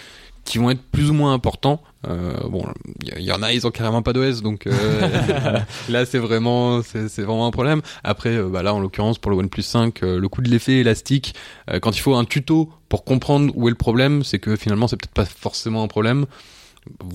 [0.47, 1.83] qui vont être plus ou moins importants.
[2.09, 2.65] Euh, bon,
[3.03, 6.81] il y, y en a, ils ont carrément pas d'OS, donc euh, là c'est vraiment
[6.83, 7.83] c'est vraiment un problème.
[8.05, 10.75] Après, euh, bah là en l'occurrence pour le OnePlus 5, euh, le coup de l'effet
[10.75, 11.35] élastique,
[11.83, 14.97] quand il faut un tuto pour comprendre où est le problème, c'est que finalement c'est
[14.97, 16.27] peut-être pas forcément un problème.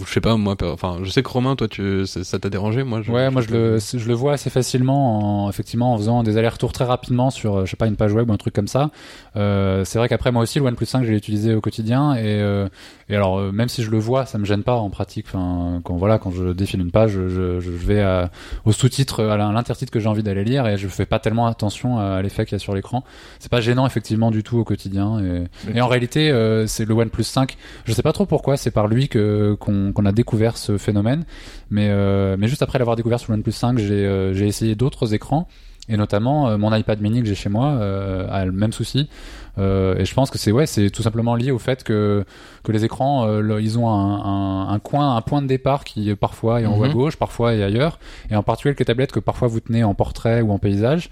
[0.06, 3.02] Je sais pas moi, enfin je sais que Romain, toi tu ça t'a dérangé, moi.
[3.02, 6.38] Je, Ouais, moi je le, je le vois assez facilement en, effectivement en faisant des
[6.38, 8.68] allers-retours très rapidement sur, euh, je sais pas, une page web ou un truc comme
[8.68, 8.92] ça.
[9.36, 12.42] Euh, c'est vrai qu'après moi aussi le OnePlus 5 je l'ai utilisé au quotidien et,
[12.42, 12.68] euh,
[13.10, 15.26] et alors euh, même si je le vois, ça me gêne pas en pratique.
[15.28, 18.32] Enfin, quand voilà, quand je défile une page, je, je, je vais à,
[18.66, 22.00] au sous-titre, à l'intertitre que j'ai envie d'aller lire et je fais pas tellement attention
[22.00, 23.04] à l'effet qu'il y a sur l'écran.
[23.40, 26.94] C'est pas gênant effectivement du tout au quotidien et, et en réalité euh, c'est le
[26.94, 27.58] OnePlus 5.
[27.86, 31.24] Je sais pas trop pourquoi, c'est par lui que qu'on a découvert ce phénomène.
[31.70, 35.48] Mais, euh, mais juste après l'avoir découvert sur le OnePlus 5, j'ai essayé d'autres écrans.
[35.90, 39.10] Et notamment euh, mon iPad mini que j'ai chez moi euh, a le même souci.
[39.58, 42.24] Euh, et je pense que c'est ouais, c'est tout simplement lié au fait que
[42.64, 46.14] que les écrans, euh, ils ont un, un, un coin, un point de départ qui
[46.16, 46.94] parfois est en haut à Mhm.
[46.94, 48.00] gauche, parfois est ailleurs.
[48.30, 51.10] Et en particulier avec les tablettes que parfois vous tenez en portrait ou en paysage,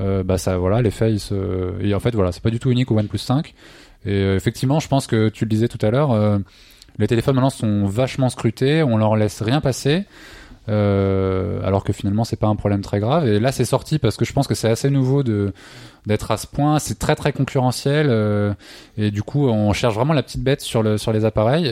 [0.00, 2.70] euh, bah ça voilà, l'effet il se et en fait voilà, c'est pas du tout
[2.70, 3.52] unique au OnePlus 5.
[4.06, 6.10] Et effectivement, je pense que tu le disais tout à l'heure.
[6.98, 10.04] Les téléphones maintenant sont vachement scrutés, on leur laisse rien passer.
[10.68, 14.16] Euh, alors que finalement c'est pas un problème très grave et là c'est sorti parce
[14.16, 15.52] que je pense que c'est assez nouveau de
[16.06, 18.54] d'être à ce point c'est très très concurrentiel euh,
[18.96, 21.68] et du coup on cherche vraiment la petite bête sur le sur les appareils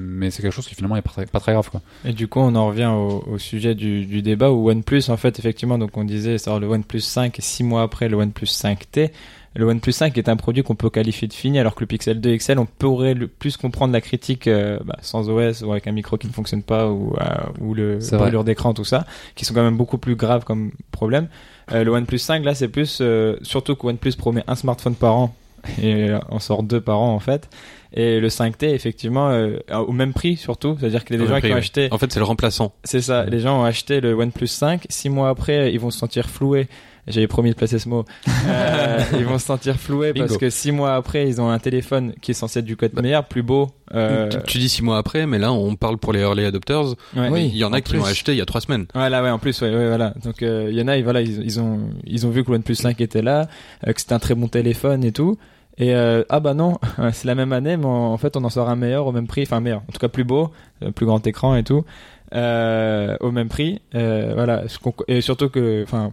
[0.00, 2.54] mais c'est quelque chose qui finalement est pas très, grave quoi Et du coup, on
[2.54, 6.60] en revient au, sujet du, débat où OnePlus, en fait, effectivement, donc on disait, sort
[6.60, 9.10] le OnePlus 5 et six mois après le OnePlus 5T.
[9.54, 12.20] Le OnePlus 5 est un produit qu'on peut qualifier de fini, alors que le Pixel
[12.20, 15.86] 2 XL, on pourrait le plus comprendre la critique euh, bah, sans OS ou avec
[15.86, 17.24] un micro qui ne fonctionne pas ou, euh,
[17.60, 21.28] ou le brûlure d'écran, tout ça, qui sont quand même beaucoup plus graves comme problème.
[21.72, 25.16] Euh, le OnePlus 5, là, c'est plus, euh, surtout que OnePlus promet un smartphone par
[25.16, 25.34] an
[25.82, 27.48] et on sort deux par an en fait.
[27.94, 31.56] Et le 5T, effectivement, euh, au même prix surtout, c'est-à-dire que les gens qui ont
[31.56, 32.72] acheté En fait, c'est le remplaçant.
[32.84, 35.98] c'est ça, les gens ont acheté le OnePlus 5, six mois après, ils vont se
[35.98, 36.68] sentir floués.
[37.08, 38.04] J'avais promis de placer ce mot.
[38.44, 40.26] Euh, ils vont se sentir floués Bingo.
[40.26, 43.00] parce que six mois après, ils ont un téléphone qui est censé être du code
[43.00, 43.70] meilleur, plus beau.
[43.94, 46.88] Euh, Tu, tu dis six mois après, mais là, on parle pour les early adopters.
[47.16, 47.28] ouais.
[47.30, 47.50] Oui.
[47.52, 48.86] il y en a en qui l'ont acheté il y a trois semaines.
[48.94, 50.12] Voilà, ouais, en plus, ouais, ouais, voilà.
[50.24, 52.50] Donc, euh, il y en a, ils, voilà, ils, ils ont, ils ont vu que
[52.50, 53.46] le OnePlus 5 était là,
[53.86, 55.38] euh, que c'était un très bon téléphone et tout.
[55.78, 56.78] Et euh, ah bah non,
[57.12, 59.26] c'est la même année, mais en, en fait on en sort un meilleur au même
[59.28, 60.50] prix, enfin meilleur, en tout cas plus beau,
[60.94, 61.84] plus grand écran et tout,
[62.32, 63.80] euh, au même prix.
[63.94, 64.64] Euh, voilà,
[65.08, 66.12] et surtout que, enfin,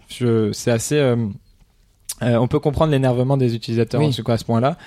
[0.51, 0.97] c'est assez.
[0.97, 1.15] euh,
[2.21, 4.07] euh, on peut comprendre l'énervement des utilisateurs Oui.
[4.07, 4.77] en tout cas à ce point-là.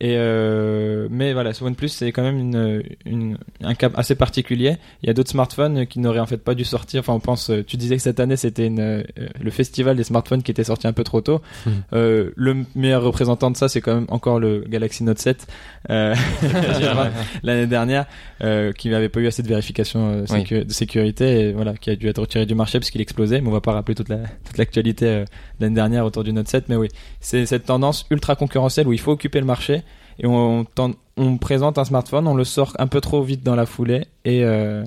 [0.00, 4.76] Et euh, mais voilà, ce OnePlus c'est quand même une, une un cas assez particulier.
[5.02, 7.00] Il y a d'autres smartphones qui n'auraient en fait pas dû sortir.
[7.00, 7.50] Enfin, on pense.
[7.50, 9.02] euh, Tu disais que cette année c'était une, euh,
[9.40, 11.40] le festival des smartphones qui était sorti un peu trop tôt.
[11.66, 11.72] Mhm.
[11.92, 15.46] Euh, le meilleur représentant de ça, c'est quand même encore le Galaxy Note 7
[15.90, 16.14] euh,
[17.42, 18.06] l'année dernière,
[18.42, 20.44] euh, qui n'avait pas eu assez de vérification Oui.
[20.64, 23.40] de sécurité, et voilà, qui a dû être retiré du marché parce qu'il explosait.
[23.40, 25.24] Mais on va pas rappeler toute la toute l'actualité
[25.60, 26.68] l'année dernière autour du Note 7.
[26.68, 26.88] Mais oui,
[27.20, 29.82] c'est cette tendance ultra concurrentielle où il faut occuper le marché
[30.22, 30.64] et on,
[31.40, 34.84] présente un smartphone, on le sort un peu trop vite dans la foulée et euh,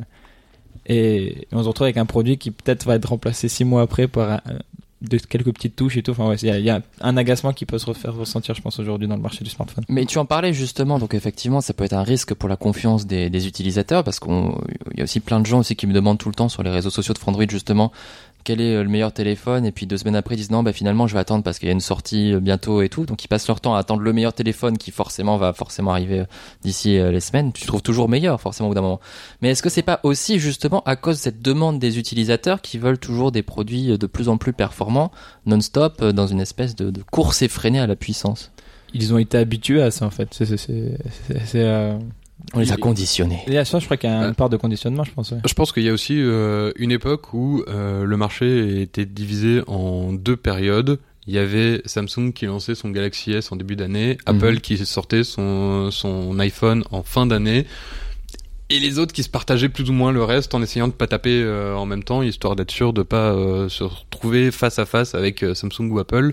[0.88, 4.08] et on se retrouve avec un produit qui peut-être va être remplacé six mois après
[4.08, 6.12] par euh, quelques petites touches et tout.
[6.12, 9.15] Enfin il y a, un agacement qui peut se refaire ressentir, je pense, aujourd'hui dans
[9.15, 9.84] le marché du smartphone.
[9.89, 13.06] Mais tu en parlais justement, donc effectivement, ça peut être un risque pour la confiance
[13.08, 16.19] des, utilisateurs, parce qu'on, il y a aussi plein de gens aussi qui me demandent
[16.19, 17.91] tout le temps sur les réseaux sociaux de Frandroid justement
[18.45, 20.71] quel est euh, le meilleur téléphone, et puis deux semaines après ils disent non, bah
[20.71, 23.21] finalement je vais attendre parce qu'il y a une sortie euh, bientôt et tout, donc
[23.25, 26.25] ils passent leur temps à attendre le meilleur téléphone qui forcément va forcément arriver euh,
[26.62, 27.51] d'ici les semaines.
[27.51, 29.01] Tu trouves toujours meilleur forcément au bout d'un moment.
[29.41, 32.77] Mais est-ce que c'est pas aussi justement à cause de cette demande des utilisateurs qui
[32.77, 35.12] veulent toujours des produits de plus en plus performants,
[35.45, 38.51] non-stop, dans une espèce de, de course effrénée à la puissance?
[38.93, 40.29] Ils ont été habitués à ça en fait.
[40.34, 41.67] C'est
[42.53, 42.58] euh...
[42.58, 43.39] On les a Il- conditionnés.
[43.47, 45.31] Et à ça, je crois qu'il y a Euh, une part de conditionnement, je pense.
[45.31, 45.39] ouais.
[45.47, 49.62] Je pense qu'il y a aussi euh, une époque où euh, le marché était divisé
[49.67, 50.99] en deux périodes.
[51.27, 54.36] Il y avait Samsung qui lançait son Galaxy S en début d'année, Mhm.
[54.36, 57.65] Apple qui sortait son, son iPhone en fin d'année,
[58.69, 61.08] et les autres qui se partageaient plus ou moins le reste en essayant de pas
[61.08, 64.86] taper euh, en même temps, histoire d'être sûr de pas euh, se retrouver face à
[64.86, 66.31] face avec euh, Samsung ou Apple.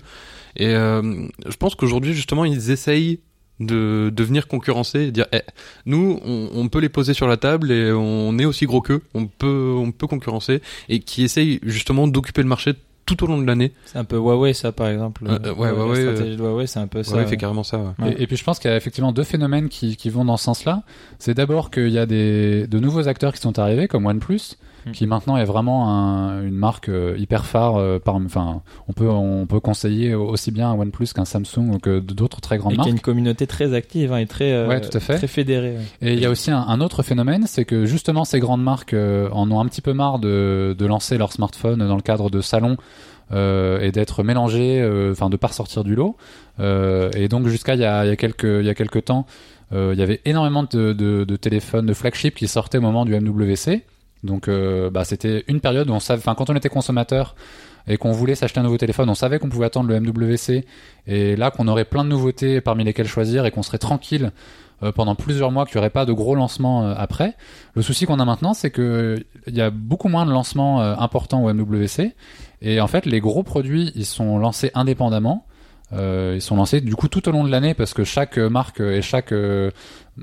[0.57, 3.19] Et euh, je pense qu'aujourd'hui justement ils essayent
[3.59, 5.41] de, de venir concurrencer et dire Eh,
[5.85, 9.01] nous on, on peut les poser sur la table et on est aussi gros qu'eux
[9.13, 12.73] on peut on peut concurrencer et qui essayent justement d'occuper le marché
[13.05, 15.25] tout au long de l'année C'est un peu Huawei, ça, par exemple.
[15.27, 17.17] Euh, euh, ouais, La Huawei, stratégie de Huawei, c'est un peu ça.
[17.25, 17.37] fait ouais.
[17.37, 17.83] carrément ça ouais.
[17.99, 18.15] Ouais.
[18.17, 20.37] Et, et puis je pense qu'il y a effectivement deux phénomènes qui, qui vont dans
[20.37, 20.83] ce sens-là.
[21.19, 24.91] C'est d'abord qu'il y a des, de nouveaux acteurs qui sont arrivés, comme OnePlus, Mm.
[24.91, 27.75] qui maintenant est vraiment un- une marque euh, hyper phare.
[27.77, 31.77] euh, par, enfin, on peut, on peut conseiller aussi bien un OnePlus qu'un Samsung ou
[31.79, 32.91] que d'autres très grandes Et qui a marques.
[32.91, 35.17] une communauté très active hein, et très, euh, Ouais, tout à fait.
[35.17, 35.77] très fédérée.
[36.01, 38.93] Et il y a aussi un, un autre phénomène, c'est que justement ces grandes marques
[38.93, 42.29] euh, en ont un petit peu marre de, de lancer leur smartphone dans le cadre
[42.29, 42.77] de salons
[43.31, 46.15] euh, et d'être mélangées, euh, enfin de pas ressortir du lot.
[46.59, 49.05] Euh, et donc jusqu'à il y a, il y a quelques il y a quelques
[49.05, 49.25] temps,
[49.71, 53.05] euh, il y avait énormément de, de, de téléphones de flagship qui sortaient au moment
[53.05, 53.83] du MWC.
[54.23, 57.35] Donc euh, bah, c'était une période où on savait, enfin quand on était consommateur
[57.87, 60.65] et qu'on voulait s'acheter un nouveau téléphone, on savait qu'on pouvait attendre le MWC
[61.07, 64.31] et là qu'on aurait plein de nouveautés parmi lesquelles choisir et qu'on serait tranquille
[64.81, 67.35] euh, pendant plusieurs mois, qu'il n'y aurait pas de gros lancements euh, après.
[67.75, 71.43] Le souci qu'on a maintenant, c'est que il y a beaucoup moins de lancements importants
[71.43, 72.13] au MWC
[72.61, 75.45] et en fait les gros produits ils sont lancés indépendamment.
[75.93, 78.49] Euh, ils sont lancés du coup tout au long de l'année parce que chaque euh,
[78.49, 79.69] marque et chaque euh,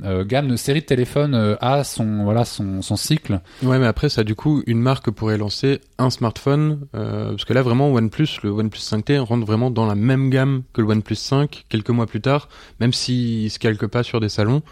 [0.05, 3.87] euh, gamme de série de téléphones euh, a son voilà son, son cycle Ouais, mais
[3.87, 7.91] après, ça, du coup, une marque pourrait lancer un smartphone, euh, parce que là, vraiment,
[7.93, 11.91] OnePlus, le OnePlus 5T rentre vraiment dans la même gamme que le OnePlus 5 quelques
[11.91, 14.63] mois plus tard, même s'il se calque pas sur des salons.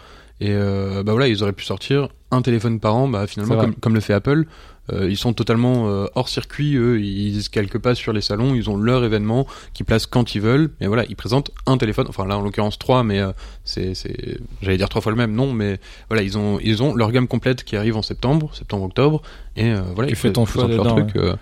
[0.41, 3.93] Et euh, bah voilà, ils auraient pu sortir un téléphone par an, bah finalement, comme
[3.93, 4.45] le fait Apple.
[4.93, 8.55] Euh, ils sont totalement euh, hors circuit, eux, ils se calquent pas sur les salons,
[8.55, 10.71] ils ont leur événement qu'ils placent quand ils veulent.
[10.79, 13.31] Mais voilà, ils présentent un téléphone, enfin là en l'occurrence trois, mais euh,
[13.63, 16.95] c'est, c'est, j'allais dire trois fois le même, non, mais voilà, ils ont, ils ont
[16.95, 19.21] leur gamme complète qui arrive en septembre, septembre-octobre,
[19.55, 21.15] et euh, voilà, ils présentent leur dedans, truc.
[21.15, 21.35] euh,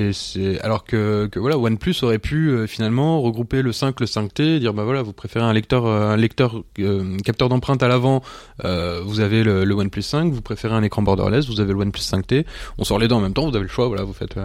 [0.00, 4.06] et c'est alors que, que voilà OnePlus aurait pu euh, finalement regrouper le 5 le
[4.06, 7.82] 5T et dire bah voilà vous préférez un lecteur euh, un lecteur euh, capteur d'empreinte
[7.82, 8.22] à l'avant
[8.64, 11.78] euh, vous avez le, le OnePlus 5 vous préférez un écran borderless vous avez le
[11.80, 12.44] OnePlus 5T
[12.78, 14.36] on sort les deux en même temps vous avez le choix voilà vous faites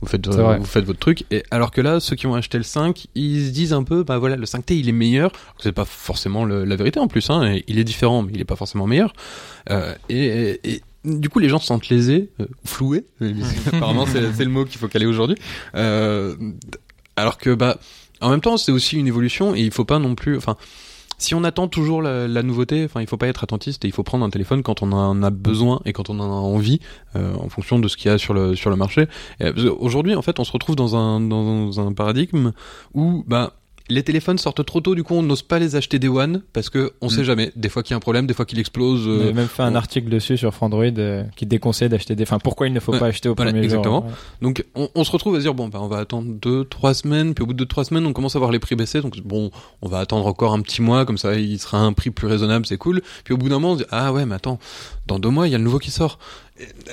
[0.00, 0.26] vous faites
[0.58, 1.24] vous faites votre truc.
[1.30, 4.04] Et alors que là ceux qui ont acheté le 5 ils se disent un peu
[4.04, 5.32] bah voilà le 5T il est meilleur.
[5.58, 8.44] C'est pas forcément le- la vérité en plus hein il est différent mais il est
[8.44, 9.12] pas forcément meilleur.
[10.08, 13.04] Et du coup, les gens se sentent lésés, euh, floués.
[13.72, 15.36] Apparemment, c'est le mot qu'il faut caler aujourd'hui.
[15.74, 16.36] Euh,
[17.16, 17.78] alors que, bah,
[18.20, 20.36] en même temps, c'est aussi une évolution et il faut pas non plus.
[20.36, 20.56] Enfin,
[21.18, 23.92] si on attend toujours la, la nouveauté, enfin, il faut pas être attentiste et il
[23.92, 26.80] faut prendre un téléphone quand on en a besoin et quand on en a envie,
[27.16, 29.06] euh, en fonction de ce qu'il y a sur le sur le marché.
[29.78, 32.52] Aujourd'hui, en fait, on se retrouve dans un dans un paradigme
[32.94, 33.54] où, bah,
[33.92, 36.70] les téléphones sortent trop tôt, du coup on n'ose pas les acheter des one parce
[36.70, 37.10] que on Mm.
[37.10, 37.52] sait jamais.
[37.56, 39.06] Des fois qu'il y a un problème, des fois qu'il explose.
[39.06, 42.14] On euh, avait même fait un on- article dessus sur Frandroid euh, qui déconseille d'acheter
[42.16, 42.22] des.
[42.24, 44.02] Enfin, pourquoi il ne faut Ouais, pas acheter au voilà, premier exactement.
[44.02, 44.10] jour.
[44.40, 46.94] Donc on, on se retrouve à se dire bon bah on va attendre deux trois
[46.94, 49.00] semaines puis au bout de deux trois semaines on commence à voir les prix baisser
[49.00, 49.50] donc bon
[49.82, 52.66] on va attendre encore un petit mois comme ça il sera un prix plus raisonnable
[52.66, 54.58] c'est cool puis au bout d'un moment on se dit ah ouais mais attends
[55.06, 56.18] dans deux mois il y a le nouveau qui sort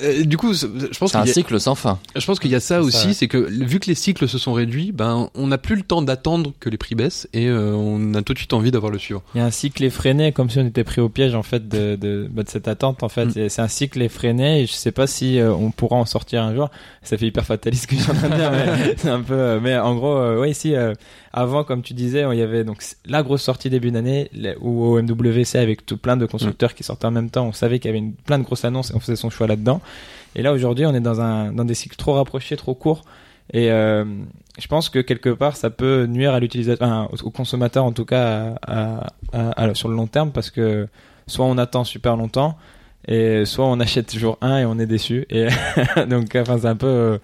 [0.02, 1.98] Et- et du coup c'est- je pense C'est un a- cycle sans fin.
[2.16, 3.12] je pense qu'il y a ça C'est aussi ouais.
[3.12, 6.02] c'est que vu que les cycles se sont réduits ben on n'a plus le temps
[6.02, 8.98] d'attendre que les prix baissent et euh, on a tout de suite envie d'avoir le
[8.98, 11.42] suivant Il y a un cycle effréné, comme si on était pris au piège en
[11.42, 13.02] fait de, de, bah, de cette attente.
[13.02, 13.48] En fait, Mm.
[13.48, 14.62] C'est un cycle effréné.
[14.62, 16.70] Et je sais pas si euh, on pourra en sortir un jour.
[17.02, 19.20] Ça fait hyper fataliste ce que je suis en train de dire, mais c'est un
[19.20, 19.34] peu.
[19.34, 20.94] euh, mais en gros, euh, ouais, euh,
[21.32, 25.00] avant, comme tu disais, il y avait donc la grosse sortie début d'année où au
[25.00, 27.46] MWC avec tout plein de constructeurs qui sortaient en même temps.
[27.46, 29.46] On savait qu'il y avait une, plein de grosses annonces et on faisait son choix
[29.46, 29.80] là-dedans.
[30.34, 33.02] Et là aujourd'hui, on est dans un dans des cycles trop rapprochés, trop courts.
[33.52, 34.04] Et euh,
[34.60, 38.04] je pense que quelque part, ça peut nuire à l'utilisateur, enfin, au, consommateur en tout
[38.04, 40.86] cas, à, à- à- sur le long terme, parce que
[41.26, 42.56] soit on attend super longtemps,
[43.08, 45.26] et soit on achète jour 1 et on est déçu.
[45.30, 45.48] Et
[46.08, 47.18] donc, enfin, c'est un peu, euh,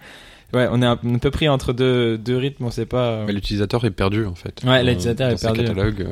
[0.53, 3.11] ouais, on est un, un peu pris entre deux, deux rythmes, on sait pas.
[3.11, 4.63] euh, l'utilisateur est perdu en fait.
[4.67, 6.05] Ouais, l'utilisateur est perdu.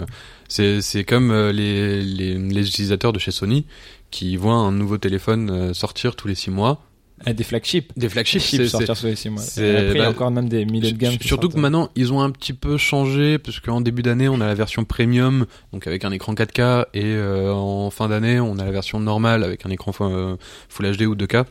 [0.46, 3.66] C'est c'est comme les, les les utilisateurs de chez Sony
[4.14, 6.81] qui voient un nouveau téléphone euh, sortir tous les six mois.
[7.27, 7.90] euh, des flagships.
[7.96, 9.40] Des flagships, c'est- sortir sur les six mois.
[9.42, 11.16] c'est- Et Après, il y a bah, encore même des milliers de gammes.
[11.16, 11.62] qui Surtout que sortent.
[11.62, 14.85] maintenant, ils ont un petit peu changé, parce qu'en début d'année, on a la version
[14.85, 18.98] premium, donc avec un écran 4K, et euh, en fin d'année, on a la version
[19.00, 20.37] normale avec un écran euh,
[20.68, 21.44] Full HD ou 2K.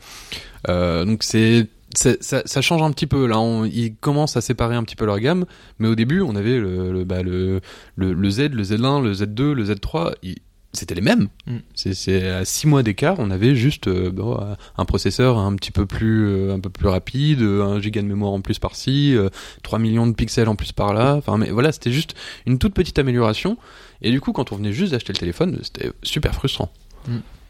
[0.68, 3.38] Euh, donc c'est c'est- ça, ça change un petit peu là.
[3.38, 5.44] On, ils commencent à séparer un petit peu leur gamme,
[5.78, 7.60] mais au début, on avait le le, bah, le,
[7.96, 10.12] le, le Z, le Z1, le Z2, le Z3.
[10.22, 10.38] ils-
[10.74, 11.28] c'était les mêmes.
[11.46, 11.56] Mm.
[11.74, 15.70] C'est- à 6 mois d'écart, on avait juste euh, bon, euh, un processeur un petit
[15.70, 19.28] peu plus euh, un peu plus rapide, un giga de mémoire en plus par-ci, euh,
[19.62, 21.14] 3 millions de pixels en plus par-là.
[21.16, 22.14] Enfin mais voilà, c'était juste
[22.46, 23.56] une toute petite amélioration
[24.02, 26.70] et du coup quand on venait juste d'acheter le téléphone, c'était super frustrant.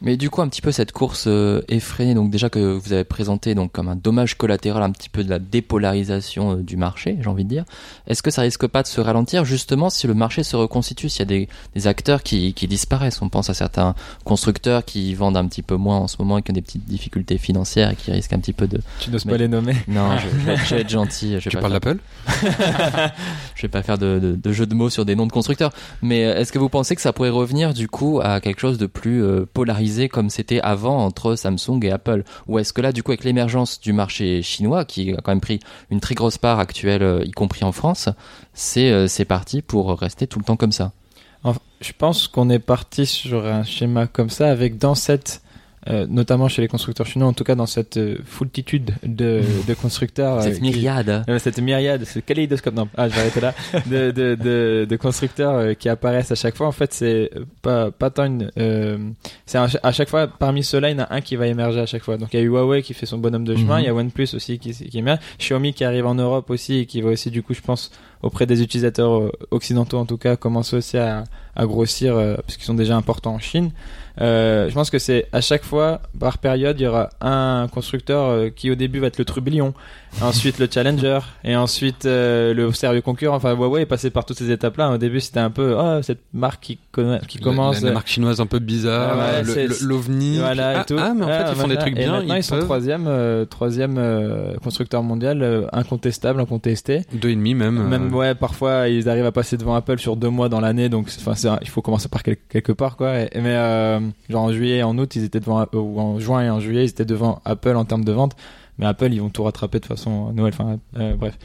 [0.01, 3.03] Mais du coup, un petit peu cette course euh, effrénée, donc déjà que vous avez
[3.05, 7.17] présenté donc comme un dommage collatéral, un petit peu de la dépolarisation euh, du marché,
[7.21, 7.65] j'ai envie de dire.
[8.07, 11.19] Est-ce que ça risque pas de se ralentir justement si le marché se reconstitue, s'il
[11.19, 13.21] y a des, des acteurs qui, qui disparaissent?
[13.21, 16.41] On pense à certains constructeurs qui vendent un petit peu moins en ce moment et
[16.41, 18.81] qui ont des petites difficultés financières et qui risquent un petit peu de.
[18.99, 19.75] Tu n'oses Mais- pas les nommer.
[19.87, 21.29] Non, je, je vais, je vais être gentil.
[21.39, 21.99] Je vais Tu pas parles faire- d'Apple?
[23.55, 25.71] Je vais pas faire de, de, de jeu de mots sur des noms de constructeurs,
[26.01, 28.77] mais euh, est-ce que vous pensez que ça pourrait revenir du coup à quelque chose
[28.77, 32.23] de plus euh, polarisé comme c'était avant entre Samsung et Apple.
[32.47, 35.41] Ou est-ce que là, du coup, avec l'émergence du marché chinois, qui a quand même
[35.41, 38.09] pris une très grosse part actuelle, euh, y compris en France,
[38.53, 40.91] c'est euh, c'est parti pour rester tout le temps comme ça?
[41.81, 45.41] Je pense qu'on est parti sur un schéma comme ça, avec dans cette,
[45.89, 49.73] euh, notamment chez les constructeurs chinois, en tout cas dans cette euh, foultitude de, de
[49.81, 50.37] constructeurs.
[50.37, 51.23] euh, Cette qui- myriade.
[51.29, 53.53] Euh, cette myriade, ce kaléidoscope, non, ah, je vais arrêter là,
[53.85, 56.67] de, de, de, de constructeurs euh, qui apparaissent à chaque fois.
[56.67, 57.29] En fait, c'est
[57.61, 58.97] pas, pas tant une, euh,
[59.45, 61.85] c'est à chaque fois, parmi ceux-là, il y en a un qui va émerger à
[61.85, 62.17] chaque fois.
[62.17, 63.81] Donc, il y a eu Huawei qui fait son bonhomme de chemin, Mhm.
[63.81, 66.85] il y a OnePlus aussi qui, qui émerge, Xiaomi qui arrive en Europe aussi et
[66.85, 67.91] qui va aussi, du coup, je pense,
[68.25, 71.23] auprès des utilisateurs euh, occidentaux en tout cas, commencer aussi à,
[71.55, 73.71] à grossir, euh, parce qu'ils sont déjà importants en Chine.
[74.21, 78.49] Euh, je pense que c'est à chaque fois, par période, il y aura un constructeur
[78.55, 79.73] qui au début va être le trublion,
[80.21, 83.35] ensuite le challenger, et ensuite le sérieux concurrent.
[83.35, 84.91] Enfin, Huawei est passé par toutes ces étapes-là.
[84.91, 87.81] Au début, c'était un peu oh, cette marque qui, conna- qui commence.
[87.81, 90.37] la, marque chinoise un peu bizarre, Ah ouais, l'ovni.
[90.39, 90.95] Voilà, ah, et tout.
[90.97, 92.11] ah, mais en Ah, fait ils font des trucs Et bien.
[92.13, 97.01] maintenant, ils, sont peuvent- troisième, euh, troisième euh, constructeur mondial, euh, incontestable, incontesté.
[97.11, 97.85] deux et demi même.
[97.89, 101.07] Même ouais, parfois ils arrivent à passer devant Apple sur deux mois dans l'année, donc
[101.23, 103.11] enfin il faut commencer par quel- quelque part quoi.
[103.35, 103.99] Mais euh,
[104.29, 106.59] genre en juillet, et en août, ils étaient devant euh, ou en juin et en
[106.59, 108.35] juillet, ils étaient devant Apple en termes de vente.
[108.77, 110.51] Mais Apple, ils vont tout rattraper de façon Noël.
[110.53, 111.37] Enfin euh, bref.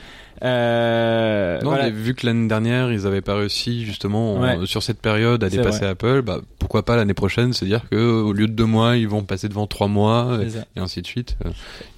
[0.43, 1.85] Euh, Non, voilà.
[1.85, 5.49] mais vu que l'année dernière, ils avaient pas réussi justement en- sur cette période à
[5.51, 8.97] dépasser Apple, bah pourquoi pas l'année prochaine se dire que au lieu de deux mois,
[8.97, 10.39] ils vont passer devant trois mois
[10.77, 11.37] et ainsi de suite.
[11.45, 11.51] Euh,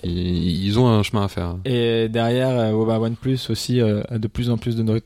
[0.05, 1.55] Ils, ont un chemin à faire.
[1.65, 4.99] Et derrière, euh, bah, OnePlus aussi euh, a de plus en plus de, no-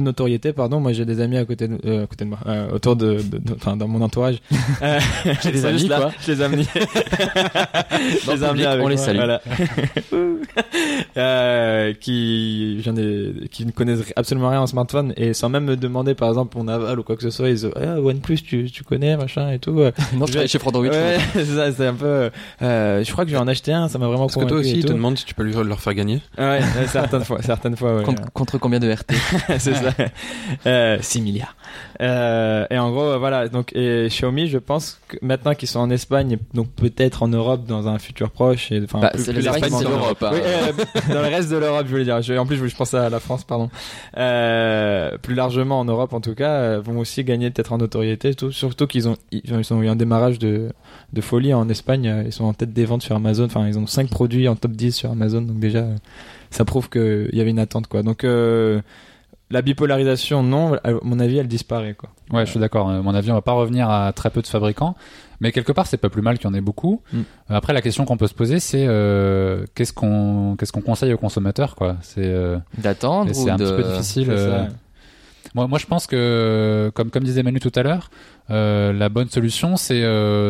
[0.00, 0.52] notoriété.
[0.52, 2.38] Pardon, moi j'ai des amis à côté de, euh, à côté de moi,
[2.72, 3.18] autour de,
[3.56, 4.36] enfin dans mon entourage.
[5.42, 6.12] J'ai des amis, quoi.
[6.24, 6.66] Je les ai amenés.
[6.74, 9.16] je les ai amenés public, avec on les salue.
[9.16, 9.40] voilà.
[11.16, 11.92] euh,
[12.36, 16.68] qui, ne connaissent absolument rien en smartphone et sans même me demander par exemple mon
[16.68, 19.58] aval ou quoi que ce soit, ils disent ah, OnePlus tu, tu connais machin et
[19.58, 19.72] tout.
[20.16, 20.86] Non, je travaille chez Frandroid.
[20.86, 22.30] Ouais, c'est ça, c'est un peu.
[22.62, 24.58] euh, je crois que je vais en acheter un, ça m'a vraiment Parce que toi
[24.58, 26.20] aussi, ils te demandent si tu peux lui- leur faire gagner.
[26.38, 28.02] Ouais, certaines fois, certaines fois, ouais.
[28.04, 29.12] Contre, contre combien de RT
[29.58, 29.90] c'est ça.
[30.66, 31.56] Euh, 6 milliards.
[32.00, 33.48] Euh, et en gros, euh, voilà.
[33.48, 37.66] Donc, et Xiaomi, je pense que maintenant qu'ils sont en Espagne, donc peut-être en Europe
[37.66, 38.70] dans un futur proche.
[38.72, 40.22] Et, enfin, Bah, l'Espagne, c'est l'Europe.
[40.22, 40.30] hein.
[40.32, 40.72] Oui, euh,
[41.14, 42.20] dans le reste de l'Europe, je voulais dire.
[42.26, 43.70] Je- en plus, je, pensais à la France, pardon.
[44.16, 48.34] Euh, plus largement en Europe, en tout cas, euh, vont aussi gagner peut-être en notoriété.
[48.34, 50.70] Tout, surtout qu'ils ont, ils, ont eu un démarrage de,
[51.20, 52.08] folie en Espagne.
[52.08, 53.44] euh, Ils sont en tête des ventes sur Amazon.
[53.44, 55.42] Enfin, ils ont 5 produits en top 10 sur Amazon.
[55.42, 55.86] Donc déjà,
[56.50, 57.86] ça prouve qu'il y avait une attente.
[58.04, 58.24] Donc,
[59.50, 60.74] la bipolarisation, non.
[60.82, 62.10] À mon avis, elle disparaît, quoi.
[62.32, 62.90] Ouais, je suis d'accord.
[62.90, 64.96] À mon avis, on va pas revenir à très peu de fabricants,
[65.40, 67.02] mais quelque part, c'est pas plus mal qu'il y en ait beaucoup.
[67.12, 67.18] Mm.
[67.18, 71.12] Euh, Après, la question qu'on peut se poser, c'est euh, qu'est-ce qu'on qu'est-ce qu'on conseille
[71.12, 71.96] aux consommateurs, quoi?
[72.02, 73.64] C'est euh, D'attendre c'est un de...
[73.64, 74.68] petit peu difficile.
[75.54, 78.10] Moi, moi, je pense que, comme, comme disait Manu tout à l'heure,
[78.48, 80.04] la bonne solution, c'est,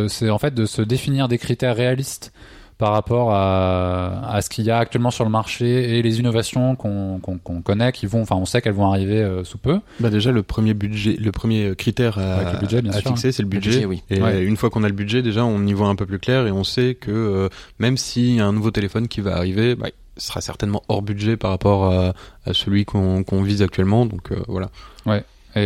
[0.09, 2.33] c'est en fait de se définir des critères réalistes
[2.79, 6.77] par rapport à, à ce qu'il y a actuellement sur le marché et les innovations
[6.77, 9.81] qu'on, qu'on, qu'on connaît, qui vont, enfin, on sait qu'elles vont arriver euh, sous peu.
[9.99, 13.11] Bah déjà le premier budget, le premier critère à, Avec le budget, bien à sûr.
[13.13, 13.71] fixer, c'est le Le budget.
[13.71, 14.03] budget, oui.
[14.11, 14.45] Et Ouais.
[14.45, 16.51] une fois qu'on a le budget, déjà on y voit un peu plus clair et
[16.53, 17.49] on sait que euh,
[17.79, 21.01] même s'il y a un nouveau téléphone qui va arriver, bah, il sera certainement hors
[21.03, 22.13] budget par rapport à,
[22.45, 24.05] à celui qu'on qu'on vise actuellement.
[24.07, 24.71] Donc euh, voilà.
[25.07, 25.19] Et,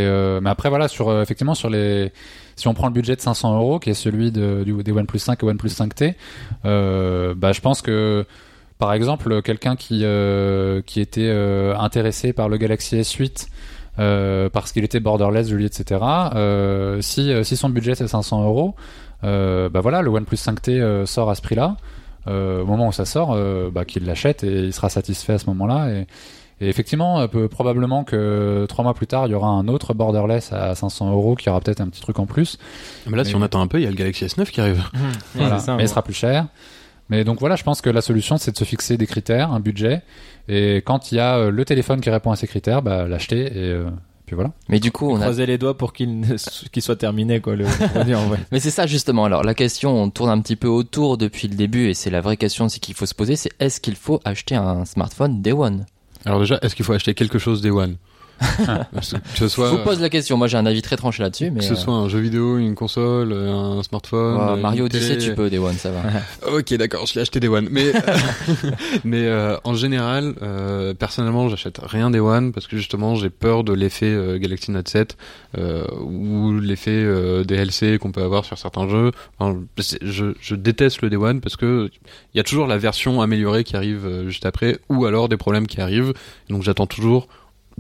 [0.07, 2.13] euh, mais après, voilà, sur, euh, effectivement, sur les,
[2.61, 5.43] si on prend le budget de 500 euros, qui est celui du, des OnePlus 5
[5.43, 6.15] et OnePlus 5T,
[6.67, 8.27] euh, bah, je pense que,
[8.79, 13.49] par exemple, quelqu'un qui, euh, qui était euh, intéressé par le Galaxy S8,
[13.99, 16.05] euh, parce qu'il était borderless, joli, etc.
[17.01, 18.75] Si, si son budget c'est 500 euros,
[19.23, 21.79] bah voilà, le OnePlus 5T euh, sort à ce prix-là.
[22.27, 23.37] Au moment où ça sort,
[23.73, 25.89] bah, qu'il l'achète et il sera satisfait à ce moment-là.
[26.61, 29.95] Et effectivement, euh, peu- probablement que trois mois plus tard, il y aura un autre
[29.95, 32.59] borderless à 500 euros qui aura peut-être un petit truc en plus.
[33.07, 34.83] Mais là, si on attend un peu, il y a le Galaxy S9 qui arrive.
[35.35, 35.59] Voilà.
[35.59, 35.85] Ça, mais ouais.
[35.85, 36.47] il sera plus cher.
[37.09, 39.59] Mais donc voilà, je pense que la solution, c'est de se fixer des critères, un
[39.61, 40.03] budget.
[40.49, 43.47] Et quand il y a euh, le téléphone qui répond à ces critères, bah, l'acheter
[43.47, 43.87] et euh,
[44.27, 44.53] puis voilà.
[44.69, 46.37] Mais du coup, on a Croiser les doigts pour qu'il ne-
[46.71, 47.57] qu'il soit terminé, quoi.
[47.57, 48.39] Le, on va dire, ouais.
[48.53, 49.25] Mais c'est ça justement.
[49.25, 52.21] Alors la question, on tourne un petit peu autour depuis le début et c'est la
[52.21, 55.53] vraie question c'est qu'il faut se poser, c'est est-ce qu'il faut acheter un smartphone Day
[55.53, 55.87] One?
[56.25, 57.97] Alors déjà, est-ce qu'il faut acheter quelque chose Day One?
[58.41, 60.37] Que ce Je vous pose la question.
[60.37, 62.75] Moi j'ai un avis très tranché là-dessus, mais que ce soit un jeu vidéo, une
[62.75, 64.85] console, un smartphone, euh, une Mario.
[64.87, 66.01] Odyssey, tu peux Day One, ça va.
[66.57, 67.69] Ok, d'accord, je l'ai acheté Day One.
[67.71, 67.93] Mais,
[69.05, 73.65] mais euh, en général, euh, personnellement, j'achète rien Day One parce que justement, j'ai peur
[73.65, 75.17] de l'effet euh, Galaxy Note 7
[75.59, 79.13] euh, ou l'effet euh, DLC qu'on peut avoir sur certains jeux.
[79.39, 79.59] Enfin,
[80.01, 81.91] je, je déteste le Day One parce que
[82.35, 85.37] il y a toujours la version améliorée qui arrive euh, juste après ou alors des
[85.37, 86.13] problèmes qui arrivent.
[86.49, 87.29] Donc j'attends toujours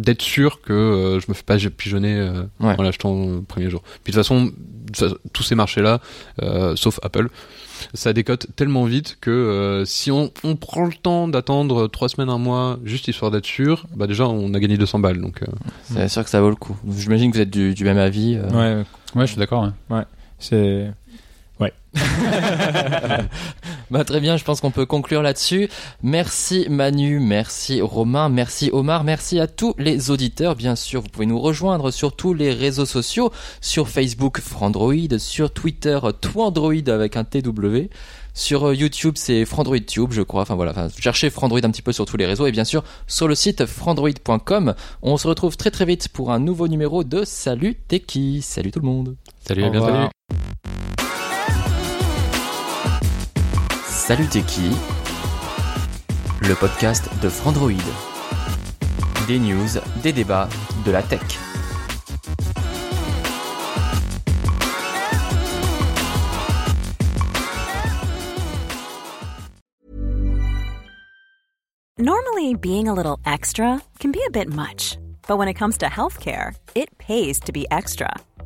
[0.00, 2.74] d'être sûr que euh, je me fais pas pigeonner euh, Ouais.
[2.78, 3.82] en l'achetant le premier jour.
[4.02, 4.50] Puis de toute façon,
[5.32, 6.00] tous ces marchés-là,
[6.42, 7.28] euh, sauf Apple,
[7.94, 12.28] ça décote tellement vite que euh, si on, on prend le temps d'attendre trois semaines,
[12.28, 15.20] un mois, juste histoire d'être sûr, bah déjà on a gagné 200 balles.
[15.20, 15.46] Donc euh,
[15.84, 16.76] C'est sûr que ça vaut le coup.
[16.98, 18.36] J'imagine que vous êtes du, du même avis.
[18.36, 18.50] euh.
[18.80, 18.84] Ouais,
[19.14, 19.70] Ouais, je suis d'accord.
[19.90, 20.02] ouais.
[20.38, 20.90] c'est.
[23.90, 25.68] Bah très bien, je pense qu'on peut conclure là-dessus.
[26.04, 30.54] Merci Manu, merci Romain, merci Omar, merci à tous les auditeurs.
[30.54, 35.52] Bien sûr, vous pouvez nous rejoindre sur tous les réseaux sociaux, sur Facebook Frandroid, sur
[35.52, 37.88] Twitter Twandroid avec un TW.
[38.32, 40.42] Sur YouTube, c'est Frandroid Tube, je crois.
[40.42, 42.84] Enfin voilà, enfin, cherchez Frandroid un petit peu sur tous les réseaux et bien sûr
[43.08, 44.74] sur le site frandroid.com.
[45.02, 48.40] On se retrouve très très vite pour un nouveau numéro de Salut Teki.
[48.42, 49.16] Salut tout le monde.
[49.44, 51.09] salut, Au à bientôt.
[54.10, 54.72] Salut qui?
[56.40, 57.78] Le podcast de Frandroid.
[59.28, 60.48] Des news, des débats,
[60.84, 61.20] de la tech.
[71.96, 74.98] Normally, being a little extra can be a bit much,
[75.28, 78.10] but when it comes to healthcare, it pays to be extra.